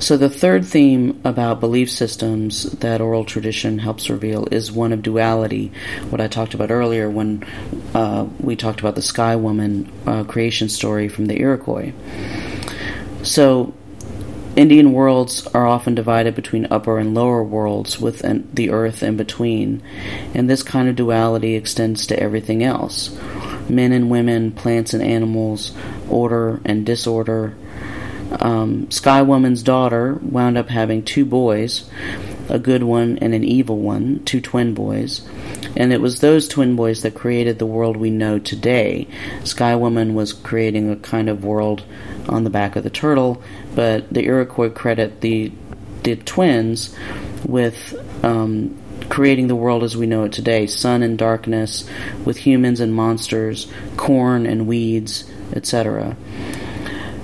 So, 0.02 0.16
the 0.16 0.28
third 0.28 0.64
theme 0.64 1.20
about 1.24 1.60
belief 1.60 1.88
systems 1.88 2.64
that 2.64 3.00
oral 3.00 3.24
tradition 3.24 3.78
helps 3.78 4.10
reveal 4.10 4.48
is 4.50 4.72
one 4.72 4.92
of 4.92 5.00
duality, 5.00 5.70
what 6.10 6.20
I 6.20 6.26
talked 6.26 6.54
about 6.54 6.72
earlier 6.72 7.08
when 7.08 7.44
uh, 7.94 8.26
we 8.40 8.56
talked 8.56 8.80
about 8.80 8.96
the 8.96 9.02
Sky 9.02 9.36
Woman 9.36 9.92
uh, 10.04 10.24
creation 10.24 10.68
story 10.68 11.06
from 11.06 11.26
the 11.26 11.38
Iroquois. 11.38 11.92
So, 13.22 13.74
Indian 14.54 14.92
worlds 14.92 15.46
are 15.48 15.66
often 15.66 15.94
divided 15.94 16.34
between 16.34 16.66
upper 16.70 16.98
and 16.98 17.14
lower 17.14 17.42
worlds, 17.42 17.98
with 17.98 18.22
an, 18.22 18.48
the 18.52 18.70
earth 18.70 19.02
in 19.02 19.16
between, 19.16 19.82
and 20.34 20.48
this 20.48 20.62
kind 20.62 20.88
of 20.88 20.96
duality 20.96 21.54
extends 21.54 22.06
to 22.06 22.20
everything 22.20 22.62
else 22.62 23.16
men 23.68 23.92
and 23.92 24.10
women, 24.10 24.52
plants 24.52 24.92
and 24.92 25.02
animals, 25.02 25.72
order 26.10 26.60
and 26.64 26.84
disorder. 26.84 27.54
Um, 28.32 28.90
Sky 28.90 29.22
Woman's 29.22 29.62
daughter 29.62 30.18
wound 30.22 30.58
up 30.58 30.68
having 30.68 31.02
two 31.02 31.24
boys, 31.24 31.88
a 32.52 32.58
good 32.58 32.82
one 32.82 33.18
and 33.18 33.34
an 33.34 33.42
evil 33.42 33.78
one, 33.78 34.22
two 34.24 34.40
twin 34.40 34.74
boys. 34.74 35.26
And 35.74 35.90
it 35.90 36.02
was 36.02 36.20
those 36.20 36.46
twin 36.46 36.76
boys 36.76 37.00
that 37.02 37.14
created 37.14 37.58
the 37.58 37.66
world 37.66 37.96
we 37.96 38.10
know 38.10 38.38
today. 38.38 39.08
Sky 39.42 39.74
Woman 39.74 40.14
was 40.14 40.34
creating 40.34 40.90
a 40.90 40.96
kind 40.96 41.30
of 41.30 41.44
world 41.44 41.82
on 42.28 42.44
the 42.44 42.50
back 42.50 42.76
of 42.76 42.84
the 42.84 42.90
turtle, 42.90 43.42
but 43.74 44.12
the 44.12 44.24
Iroquois 44.24 44.68
credit 44.68 45.22
the 45.22 45.50
the 46.02 46.16
twins 46.16 46.94
with 47.44 47.94
um, 48.24 48.76
creating 49.08 49.46
the 49.46 49.56
world 49.56 49.82
as 49.82 49.96
we 49.96 50.06
know 50.06 50.24
it 50.24 50.32
today 50.32 50.66
sun 50.66 51.02
and 51.02 51.16
darkness, 51.16 51.88
with 52.26 52.36
humans 52.36 52.80
and 52.80 52.94
monsters, 52.94 53.66
corn 53.96 54.44
and 54.44 54.66
weeds, 54.66 55.24
etc. 55.54 56.16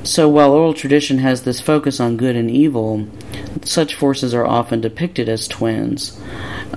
So 0.08 0.26
while 0.26 0.52
oral 0.54 0.72
tradition 0.72 1.18
has 1.18 1.42
this 1.42 1.60
focus 1.60 2.00
on 2.00 2.16
good 2.16 2.34
and 2.34 2.50
evil, 2.50 3.06
such 3.62 3.94
forces 3.94 4.32
are 4.32 4.46
often 4.46 4.80
depicted 4.80 5.28
as 5.28 5.46
twins. 5.46 6.18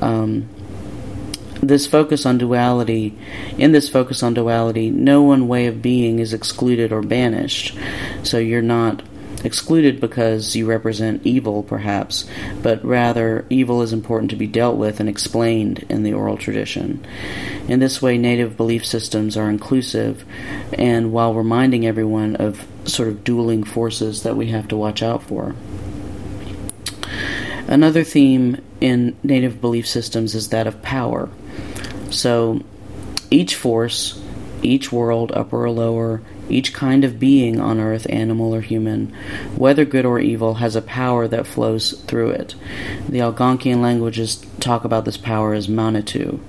Um, 0.01 0.49
this 1.61 1.87
focus 1.87 2.25
on 2.25 2.37
duality, 2.37 3.17
in 3.57 3.71
this 3.71 3.87
focus 3.87 4.21
on 4.21 4.33
duality, 4.33 4.89
no 4.89 5.21
one 5.21 5.47
way 5.47 5.67
of 5.67 5.81
being 5.81 6.19
is 6.19 6.33
excluded 6.33 6.91
or 6.91 7.01
banished. 7.01 7.73
So 8.23 8.37
you're 8.37 8.61
not 8.61 9.01
excluded 9.43 9.99
because 9.99 10.55
you 10.55 10.65
represent 10.65 11.25
evil, 11.25 11.63
perhaps, 11.63 12.27
but 12.61 12.83
rather 12.83 13.45
evil 13.49 13.81
is 13.81 13.93
important 13.93 14.29
to 14.31 14.35
be 14.35 14.47
dealt 14.47 14.77
with 14.77 14.99
and 14.99 15.09
explained 15.09 15.85
in 15.89 16.03
the 16.03 16.13
oral 16.13 16.37
tradition. 16.37 17.05
In 17.67 17.79
this 17.79 18.01
way, 18.01 18.17
native 18.17 18.57
belief 18.57 18.85
systems 18.85 19.37
are 19.37 19.49
inclusive, 19.49 20.25
and 20.73 21.11
while 21.11 21.33
reminding 21.33 21.85
everyone 21.85 22.35
of 22.35 22.67
sort 22.85 23.09
of 23.09 23.23
dueling 23.23 23.63
forces 23.63 24.23
that 24.23 24.35
we 24.35 24.47
have 24.47 24.67
to 24.69 24.77
watch 24.77 25.03
out 25.03 25.23
for. 25.23 25.55
Another 27.67 28.03
theme 28.03 28.61
in 28.81 29.15
native 29.23 29.61
belief 29.61 29.87
systems 29.87 30.35
is 30.35 30.49
that 30.49 30.67
of 30.67 30.81
power. 30.81 31.29
So 32.09 32.61
each 33.29 33.55
force, 33.55 34.21
each 34.61 34.91
world, 34.91 35.31
upper 35.33 35.63
or 35.63 35.71
lower, 35.71 36.21
each 36.51 36.73
kind 36.73 37.03
of 37.03 37.19
being 37.19 37.59
on 37.59 37.79
earth, 37.79 38.05
animal 38.09 38.53
or 38.53 38.61
human, 38.61 39.07
whether 39.55 39.85
good 39.85 40.05
or 40.05 40.19
evil, 40.19 40.55
has 40.55 40.75
a 40.75 40.81
power 40.81 41.27
that 41.27 41.47
flows 41.47 41.91
through 42.01 42.31
it. 42.31 42.55
The 43.09 43.19
Algonquian 43.19 43.81
languages 43.81 44.45
talk 44.59 44.83
about 44.83 45.05
this 45.05 45.17
power 45.17 45.53
as 45.53 45.67
Manitou. 45.67 46.39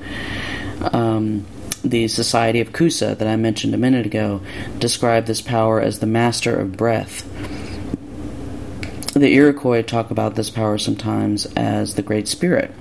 Um, 0.93 1.47
the 1.85 2.09
Society 2.09 2.61
of 2.61 2.73
Kusa, 2.73 3.17
that 3.19 3.29
I 3.29 3.37
mentioned 3.37 3.75
a 3.75 3.79
minute 3.79 4.07
ago, 4.07 4.41
describe 4.79 5.27
this 5.27 5.41
power 5.41 5.81
as 5.81 5.99
the 5.99 6.07
master 6.07 6.55
of 6.59 6.77
breath. 6.77 7.29
The 9.15 9.35
Iroquois 9.35 9.83
talk 9.83 10.11
about 10.11 10.37
this 10.37 10.49
power 10.49 10.79
sometimes 10.79 11.47
as 11.55 11.95
the 11.95 12.03
Great 12.03 12.29
Spirit. 12.29 12.73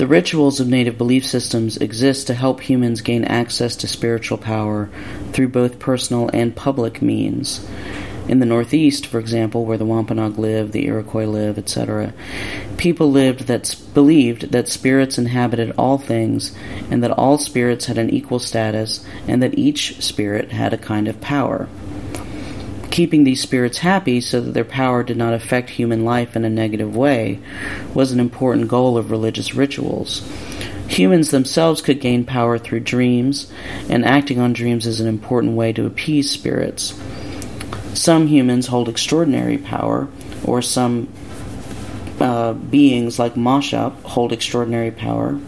The 0.00 0.06
rituals 0.06 0.60
of 0.60 0.66
native 0.66 0.96
belief 0.96 1.26
systems 1.26 1.76
exist 1.76 2.26
to 2.28 2.34
help 2.34 2.62
humans 2.62 3.02
gain 3.02 3.22
access 3.22 3.76
to 3.76 3.86
spiritual 3.86 4.38
power 4.38 4.88
through 5.32 5.48
both 5.48 5.78
personal 5.78 6.30
and 6.32 6.56
public 6.56 7.02
means. 7.02 7.68
In 8.26 8.38
the 8.38 8.46
Northeast, 8.46 9.06
for 9.06 9.18
example, 9.18 9.66
where 9.66 9.76
the 9.76 9.84
Wampanoag 9.84 10.38
live, 10.38 10.72
the 10.72 10.86
Iroquois 10.86 11.26
live, 11.26 11.58
etc., 11.58 12.14
people 12.78 13.10
lived 13.10 13.40
that 13.40 13.76
believed 13.92 14.52
that 14.52 14.68
spirits 14.68 15.18
inhabited 15.18 15.74
all 15.76 15.98
things, 15.98 16.56
and 16.90 17.02
that 17.02 17.10
all 17.10 17.36
spirits 17.36 17.84
had 17.84 17.98
an 17.98 18.08
equal 18.08 18.38
status, 18.38 19.04
and 19.28 19.42
that 19.42 19.58
each 19.58 20.00
spirit 20.00 20.50
had 20.50 20.72
a 20.72 20.78
kind 20.78 21.08
of 21.08 21.20
power 21.20 21.68
keeping 22.90 23.24
these 23.24 23.40
spirits 23.40 23.78
happy 23.78 24.20
so 24.20 24.40
that 24.40 24.52
their 24.52 24.64
power 24.64 25.02
did 25.02 25.16
not 25.16 25.32
affect 25.32 25.70
human 25.70 26.04
life 26.04 26.34
in 26.34 26.44
a 26.44 26.50
negative 26.50 26.94
way 26.96 27.40
was 27.94 28.12
an 28.12 28.20
important 28.20 28.68
goal 28.68 28.96
of 28.98 29.10
religious 29.10 29.54
rituals. 29.54 30.28
Humans 30.88 31.30
themselves 31.30 31.82
could 31.82 32.00
gain 32.00 32.24
power 32.24 32.58
through 32.58 32.80
dreams, 32.80 33.50
and 33.88 34.04
acting 34.04 34.40
on 34.40 34.52
dreams 34.52 34.86
is 34.86 35.00
an 35.00 35.06
important 35.06 35.54
way 35.54 35.72
to 35.72 35.86
appease 35.86 36.30
spirits. 36.30 37.00
Some 37.94 38.26
humans 38.26 38.66
hold 38.66 38.88
extraordinary 38.88 39.56
power, 39.56 40.08
or 40.44 40.62
some 40.62 41.08
uh, 42.20 42.54
beings 42.54 43.18
like 43.20 43.34
Moshup 43.34 44.02
hold 44.02 44.32
extraordinary 44.32 44.90
power. 44.90 45.38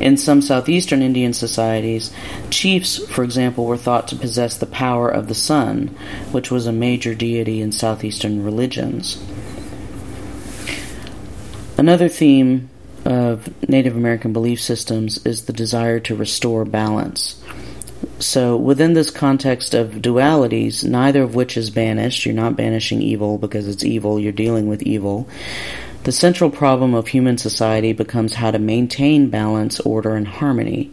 In 0.00 0.16
some 0.16 0.40
southeastern 0.40 1.02
Indian 1.02 1.34
societies, 1.34 2.10
chiefs, 2.48 2.98
for 3.06 3.22
example, 3.22 3.66
were 3.66 3.76
thought 3.76 4.08
to 4.08 4.16
possess 4.16 4.56
the 4.56 4.66
power 4.66 5.08
of 5.08 5.28
the 5.28 5.34
sun, 5.34 5.88
which 6.32 6.50
was 6.50 6.66
a 6.66 6.72
major 6.72 7.14
deity 7.14 7.60
in 7.60 7.70
southeastern 7.70 8.42
religions. 8.42 9.22
Another 11.76 12.08
theme 12.08 12.70
of 13.04 13.48
Native 13.68 13.96
American 13.96 14.32
belief 14.32 14.60
systems 14.60 15.24
is 15.26 15.44
the 15.44 15.52
desire 15.52 16.00
to 16.00 16.14
restore 16.14 16.64
balance. 16.64 17.42
So, 18.18 18.56
within 18.56 18.92
this 18.92 19.10
context 19.10 19.74
of 19.74 19.92
dualities, 19.92 20.84
neither 20.84 21.22
of 21.22 21.34
which 21.34 21.56
is 21.56 21.70
banished, 21.70 22.26
you're 22.26 22.34
not 22.34 22.56
banishing 22.56 23.00
evil 23.00 23.38
because 23.38 23.66
it's 23.66 23.84
evil, 23.84 24.20
you're 24.20 24.32
dealing 24.32 24.68
with 24.68 24.82
evil. 24.82 25.26
The 26.04 26.12
central 26.12 26.48
problem 26.48 26.94
of 26.94 27.08
human 27.08 27.36
society 27.36 27.92
becomes 27.92 28.34
how 28.34 28.50
to 28.50 28.58
maintain 28.58 29.28
balance, 29.28 29.80
order, 29.80 30.14
and 30.14 30.26
harmony. 30.26 30.90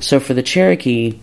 So, 0.00 0.20
for 0.20 0.32
the 0.32 0.42
Cherokee, 0.42 1.18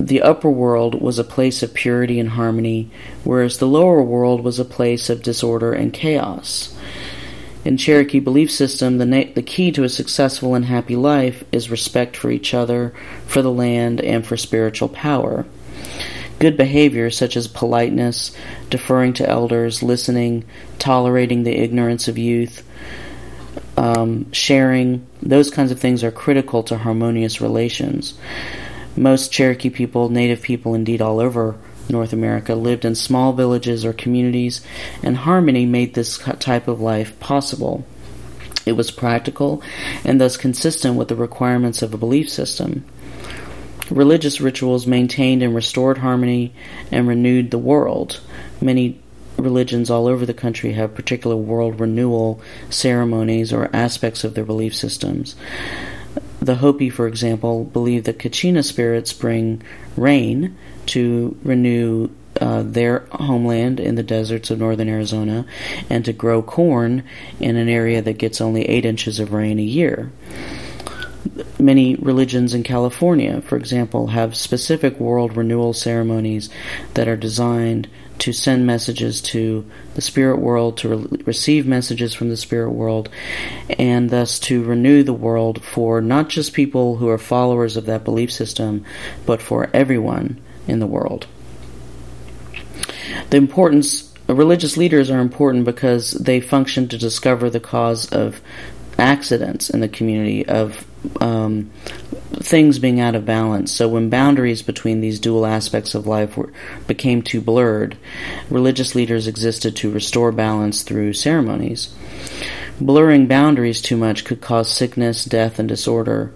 the 0.00 0.22
upper 0.22 0.50
world 0.50 1.00
was 1.00 1.18
a 1.18 1.24
place 1.24 1.62
of 1.62 1.74
purity 1.74 2.18
and 2.18 2.30
harmony, 2.30 2.90
whereas 3.24 3.58
the 3.58 3.66
lower 3.66 4.02
world 4.02 4.42
was 4.42 4.58
a 4.58 4.64
place 4.64 5.10
of 5.10 5.22
disorder 5.22 5.72
and 5.72 5.92
chaos. 5.92 6.74
In 7.66 7.76
Cherokee 7.76 8.20
belief 8.20 8.50
system, 8.50 8.98
the, 8.98 9.06
na- 9.06 9.32
the 9.34 9.42
key 9.42 9.72
to 9.72 9.84
a 9.84 9.88
successful 9.88 10.54
and 10.54 10.66
happy 10.66 10.96
life 10.96 11.44
is 11.52 11.70
respect 11.70 12.16
for 12.16 12.30
each 12.30 12.54
other, 12.54 12.94
for 13.26 13.42
the 13.42 13.50
land, 13.50 14.00
and 14.00 14.26
for 14.26 14.36
spiritual 14.36 14.88
power. 14.88 15.44
Good 16.38 16.56
behavior, 16.56 17.10
such 17.10 17.36
as 17.36 17.48
politeness, 17.48 18.36
deferring 18.68 19.14
to 19.14 19.28
elders, 19.28 19.82
listening, 19.82 20.44
tolerating 20.78 21.44
the 21.44 21.56
ignorance 21.56 22.08
of 22.08 22.18
youth, 22.18 22.62
um, 23.76 24.30
sharing, 24.32 25.06
those 25.22 25.50
kinds 25.50 25.70
of 25.70 25.80
things 25.80 26.02
are 26.02 26.10
critical 26.10 26.62
to 26.64 26.78
harmonious 26.78 27.40
relations. 27.40 28.14
Most 28.96 29.32
Cherokee 29.32 29.70
people, 29.70 30.08
Native 30.08 30.42
people, 30.42 30.74
indeed 30.74 31.02
all 31.02 31.20
over 31.20 31.56
North 31.88 32.12
America 32.12 32.54
lived 32.54 32.84
in 32.84 32.94
small 32.94 33.32
villages 33.32 33.84
or 33.84 33.92
communities, 33.92 34.60
and 35.02 35.16
harmony 35.18 35.66
made 35.66 35.94
this 35.94 36.18
type 36.38 36.68
of 36.68 36.80
life 36.80 37.18
possible. 37.20 37.84
It 38.64 38.72
was 38.72 38.90
practical 38.90 39.62
and 40.04 40.20
thus 40.20 40.36
consistent 40.36 40.96
with 40.96 41.08
the 41.08 41.14
requirements 41.14 41.82
of 41.82 41.94
a 41.94 41.98
belief 41.98 42.28
system. 42.28 42.84
Religious 43.90 44.40
rituals 44.40 44.86
maintained 44.86 45.42
and 45.42 45.54
restored 45.54 45.98
harmony 45.98 46.52
and 46.90 47.06
renewed 47.06 47.50
the 47.50 47.58
world. 47.58 48.20
Many 48.60 49.00
religions 49.36 49.90
all 49.90 50.06
over 50.06 50.26
the 50.26 50.34
country 50.34 50.72
have 50.72 50.94
particular 50.94 51.36
world 51.36 51.78
renewal 51.78 52.40
ceremonies 52.70 53.52
or 53.52 53.70
aspects 53.74 54.24
of 54.24 54.34
their 54.34 54.44
belief 54.44 54.74
systems. 54.74 55.36
The 56.40 56.56
Hopi, 56.56 56.90
for 56.90 57.06
example, 57.06 57.64
believe 57.64 58.04
that 58.04 58.18
Kachina 58.18 58.64
spirits 58.64 59.12
bring 59.12 59.62
rain 59.96 60.56
to 60.86 61.36
renew 61.42 62.10
uh, 62.40 62.62
their 62.62 63.00
homeland 63.10 63.80
in 63.80 63.94
the 63.94 64.02
deserts 64.02 64.50
of 64.50 64.58
northern 64.58 64.88
Arizona 64.88 65.46
and 65.88 66.04
to 66.04 66.12
grow 66.12 66.42
corn 66.42 67.02
in 67.40 67.56
an 67.56 67.68
area 67.68 68.02
that 68.02 68.18
gets 68.18 68.40
only 68.40 68.68
eight 68.68 68.84
inches 68.84 69.18
of 69.18 69.32
rain 69.32 69.58
a 69.58 69.62
year. 69.62 70.10
Many 71.58 71.94
religions 71.96 72.52
in 72.52 72.64
California, 72.64 73.40
for 73.40 73.56
example, 73.56 74.08
have 74.08 74.36
specific 74.36 75.00
world 75.00 75.36
renewal 75.36 75.72
ceremonies 75.72 76.50
that 76.94 77.08
are 77.08 77.16
designed 77.16 77.88
to 78.18 78.32
send 78.32 78.66
messages 78.66 79.20
to 79.20 79.64
the 79.94 80.00
spirit 80.00 80.38
world, 80.38 80.76
to 80.78 80.88
re- 80.96 81.22
receive 81.24 81.66
messages 81.66 82.12
from 82.14 82.28
the 82.28 82.36
spirit 82.36 82.70
world, 82.70 83.08
and 83.78 84.10
thus 84.10 84.38
to 84.40 84.62
renew 84.64 85.02
the 85.02 85.12
world 85.14 85.62
for 85.64 86.00
not 86.00 86.28
just 86.28 86.52
people 86.52 86.96
who 86.96 87.08
are 87.08 87.18
followers 87.18 87.76
of 87.76 87.86
that 87.86 88.04
belief 88.04 88.30
system, 88.30 88.84
but 89.24 89.40
for 89.40 89.70
everyone 89.72 90.40
in 90.66 90.78
the 90.78 90.86
world. 90.86 91.26
The 93.30 93.36
importance 93.38 94.12
religious 94.28 94.76
leaders 94.76 95.10
are 95.10 95.20
important 95.20 95.64
because 95.64 96.12
they 96.12 96.40
function 96.40 96.88
to 96.88 96.98
discover 96.98 97.48
the 97.48 97.60
cause 97.60 98.06
of 98.12 98.40
accidents 98.98 99.70
in 99.70 99.80
the 99.80 99.88
community 99.88 100.46
of 100.46 100.84
um, 101.20 101.70
things 102.34 102.78
being 102.78 103.00
out 103.00 103.14
of 103.14 103.24
balance. 103.24 103.72
So 103.72 103.88
when 103.88 104.10
boundaries 104.10 104.62
between 104.62 105.00
these 105.00 105.20
dual 105.20 105.46
aspects 105.46 105.94
of 105.94 106.06
life 106.06 106.36
were, 106.36 106.52
became 106.86 107.22
too 107.22 107.40
blurred, 107.40 107.96
religious 108.50 108.94
leaders 108.94 109.26
existed 109.26 109.76
to 109.76 109.90
restore 109.90 110.32
balance 110.32 110.82
through 110.82 111.12
ceremonies. 111.14 111.94
Blurring 112.78 113.26
boundaries 113.26 113.80
too 113.80 113.96
much 113.96 114.24
could 114.24 114.42
cause 114.42 114.70
sickness, 114.70 115.24
death, 115.24 115.58
and 115.58 115.66
disorder, 115.66 116.34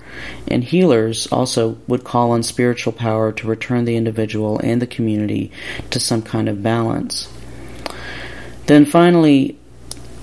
and 0.49 0.65
healers 0.65 1.27
also 1.27 1.77
would 1.87 2.03
call 2.03 2.31
on 2.31 2.43
spiritual 2.43 2.95
power 2.95 3.31
to 3.31 3.47
return 3.47 3.85
the 3.85 3.97
individual 3.97 4.59
and 4.61 4.81
the 4.81 4.87
community 4.87 5.53
to 5.91 6.01
some 6.01 6.23
kind 6.23 6.49
of 6.49 6.63
balance. 6.63 7.31
Then 8.65 8.87
finally, 8.87 9.60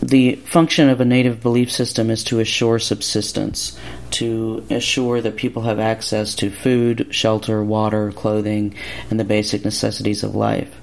the 0.01 0.36
function 0.36 0.89
of 0.89 1.01
a 1.01 1.05
native 1.05 1.41
belief 1.41 1.71
system 1.71 2.10
is 2.10 2.23
to 2.25 2.39
assure 2.39 2.79
subsistence, 2.79 3.77
to 4.12 4.65
assure 4.69 5.21
that 5.21 5.36
people 5.36 5.63
have 5.63 5.79
access 5.79 6.36
to 6.36 6.51
food, 6.51 7.07
shelter, 7.12 7.63
water, 7.63 8.12
clothing, 8.12 8.75
and 9.10 9.19
the 9.19 9.23
basic 9.23 9.65
necessities 9.65 10.23
of 10.23 10.36
life. 10.36 10.73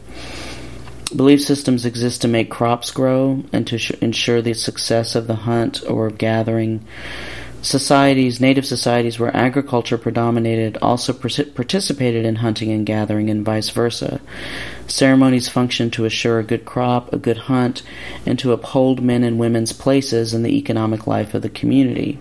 Belief 1.14 1.42
systems 1.42 1.87
exist 1.87 2.22
to 2.22 2.29
make 2.29 2.50
crops 2.50 2.90
grow 2.90 3.44
and 3.53 3.66
to 3.68 3.79
sh- 3.79 3.92
ensure 4.00 4.42
the 4.42 4.55
success 4.55 5.14
of 5.14 5.29
the 5.29 5.37
hunt 5.37 5.83
or 5.88 6.07
of 6.07 6.18
gathering. 6.18 6.85
Societies, 7.64 8.42
native 8.42 8.66
societies 8.66 9.18
where 9.18 9.35
agriculture 9.35 9.96
predominated, 9.96 10.77
also 10.83 11.14
participated 11.14 12.27
in 12.27 12.37
hunting 12.37 12.70
and 12.70 12.85
gathering, 12.85 13.31
and 13.31 13.42
vice 13.42 13.70
versa. 13.70 14.20
Ceremonies 14.87 15.48
function 15.48 15.90
to 15.92 16.05
assure 16.05 16.38
a 16.38 16.44
good 16.44 16.66
crop, 16.66 17.11
a 17.11 17.16
good 17.16 17.38
hunt, 17.38 17.83
and 18.27 18.38
to 18.38 18.53
uphold 18.53 19.03
men 19.03 19.24
and 19.24 19.38
women's 19.38 19.72
places 19.72 20.35
in 20.35 20.42
the 20.42 20.55
economic 20.59 21.07
life 21.07 21.33
of 21.33 21.40
the 21.40 21.48
community. 21.48 22.18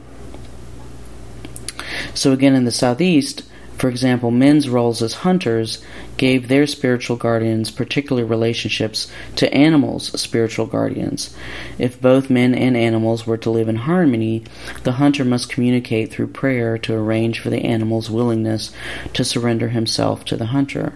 So, 2.14 2.32
again, 2.32 2.56
in 2.56 2.64
the 2.64 2.72
southeast, 2.72 3.44
for 3.78 3.90
example, 3.90 4.32
men's 4.32 4.70
roles 4.70 5.02
as 5.02 5.14
hunters 5.14 5.84
gave 6.18 6.48
their 6.48 6.66
spiritual 6.68 7.18
guardians 7.18 7.72
particular 7.72 8.26
relationships 8.26 9.12
to 9.36 9.54
animals' 9.54 10.20
spiritual 10.20 10.66
guardians. 10.66 11.36
If 11.78 12.00
both 12.02 12.30
men 12.30 12.56
and 12.56 12.78
animals 12.78 13.28
were 13.28 13.38
to 13.38 13.50
live 13.50 13.68
in 13.68 13.76
harmony, 13.78 14.44
the 14.84 14.94
hunter 14.94 15.26
must 15.26 15.50
communicate 15.50 16.12
through 16.12 16.28
prayer 16.28 16.78
to 16.80 16.94
arrange 16.94 17.40
for 17.40 17.50
the 17.50 17.66
animal's 17.66 18.10
willingness 18.10 18.72
to 19.14 19.26
surrender 19.26 19.70
himself 19.70 20.24
to 20.26 20.38
the 20.38 20.48
hunter. 20.48 20.94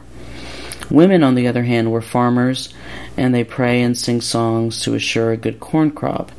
Women, 0.89 1.23
on 1.23 1.35
the 1.35 1.47
other 1.47 1.63
hand, 1.63 1.91
were 1.91 2.01
farmers, 2.01 2.73
and 3.17 3.35
they 3.35 3.43
pray 3.43 3.81
and 3.81 3.97
sing 3.97 4.21
songs 4.21 4.81
to 4.83 4.93
assure 4.93 5.31
a 5.31 5.37
good 5.37 5.59
corn 5.59 5.91
crop. 5.91 6.31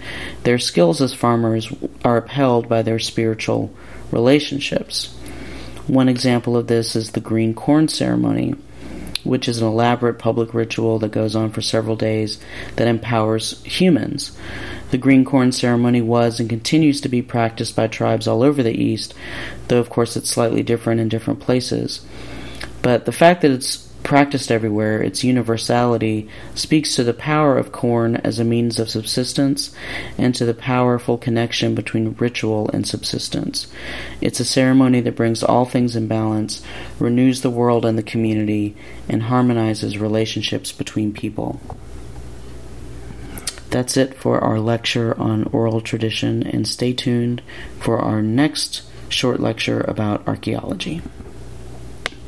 Their 0.44 0.58
skills 0.58 1.02
as 1.02 1.12
farmers 1.12 1.70
are 2.02 2.16
upheld 2.16 2.68
by 2.68 2.80
their 2.80 2.98
spiritual 2.98 3.74
relationships. 4.10 5.14
One 5.88 6.10
example 6.10 6.54
of 6.54 6.66
this 6.66 6.94
is 6.94 7.12
the 7.12 7.20
green 7.20 7.54
corn 7.54 7.88
ceremony, 7.88 8.54
which 9.24 9.48
is 9.48 9.62
an 9.62 9.66
elaborate 9.66 10.18
public 10.18 10.52
ritual 10.52 10.98
that 10.98 11.12
goes 11.12 11.34
on 11.34 11.50
for 11.50 11.62
several 11.62 11.96
days 11.96 12.38
that 12.76 12.86
empowers 12.86 13.62
humans. 13.64 14.36
The 14.90 14.98
green 14.98 15.24
corn 15.24 15.50
ceremony 15.50 16.02
was 16.02 16.40
and 16.40 16.48
continues 16.48 17.00
to 17.00 17.08
be 17.08 17.22
practiced 17.22 17.74
by 17.74 17.86
tribes 17.86 18.28
all 18.28 18.42
over 18.42 18.62
the 18.62 18.78
East, 18.78 19.14
though 19.68 19.78
of 19.78 19.88
course 19.88 20.14
it's 20.14 20.28
slightly 20.28 20.62
different 20.62 21.00
in 21.00 21.08
different 21.08 21.40
places. 21.40 22.04
But 22.82 23.06
the 23.06 23.12
fact 23.12 23.40
that 23.40 23.50
it's 23.50 23.87
practiced 24.08 24.50
everywhere, 24.50 25.02
its 25.02 25.22
universality 25.22 26.26
speaks 26.54 26.96
to 26.96 27.04
the 27.04 27.12
power 27.12 27.58
of 27.58 27.70
corn 27.72 28.16
as 28.16 28.38
a 28.38 28.44
means 28.44 28.78
of 28.78 28.88
subsistence 28.88 29.70
and 30.16 30.34
to 30.34 30.46
the 30.46 30.54
powerful 30.54 31.18
connection 31.18 31.74
between 31.74 32.16
ritual 32.18 32.70
and 32.70 32.88
subsistence. 32.88 33.66
It's 34.22 34.40
a 34.40 34.46
ceremony 34.46 35.02
that 35.02 35.14
brings 35.14 35.42
all 35.42 35.66
things 35.66 35.94
in 35.94 36.08
balance, 36.08 36.62
renews 36.98 37.42
the 37.42 37.50
world 37.50 37.84
and 37.84 37.98
the 37.98 38.02
community, 38.02 38.74
and 39.10 39.24
harmonizes 39.24 39.98
relationships 39.98 40.72
between 40.72 41.12
people. 41.12 41.60
That's 43.68 43.98
it 43.98 44.14
for 44.14 44.40
our 44.40 44.58
lecture 44.58 45.20
on 45.20 45.44
oral 45.52 45.82
tradition, 45.82 46.46
and 46.46 46.66
stay 46.66 46.94
tuned 46.94 47.42
for 47.78 47.98
our 47.98 48.22
next 48.22 48.84
short 49.10 49.38
lecture 49.38 49.82
about 49.82 50.26
archaeology. 50.26 51.02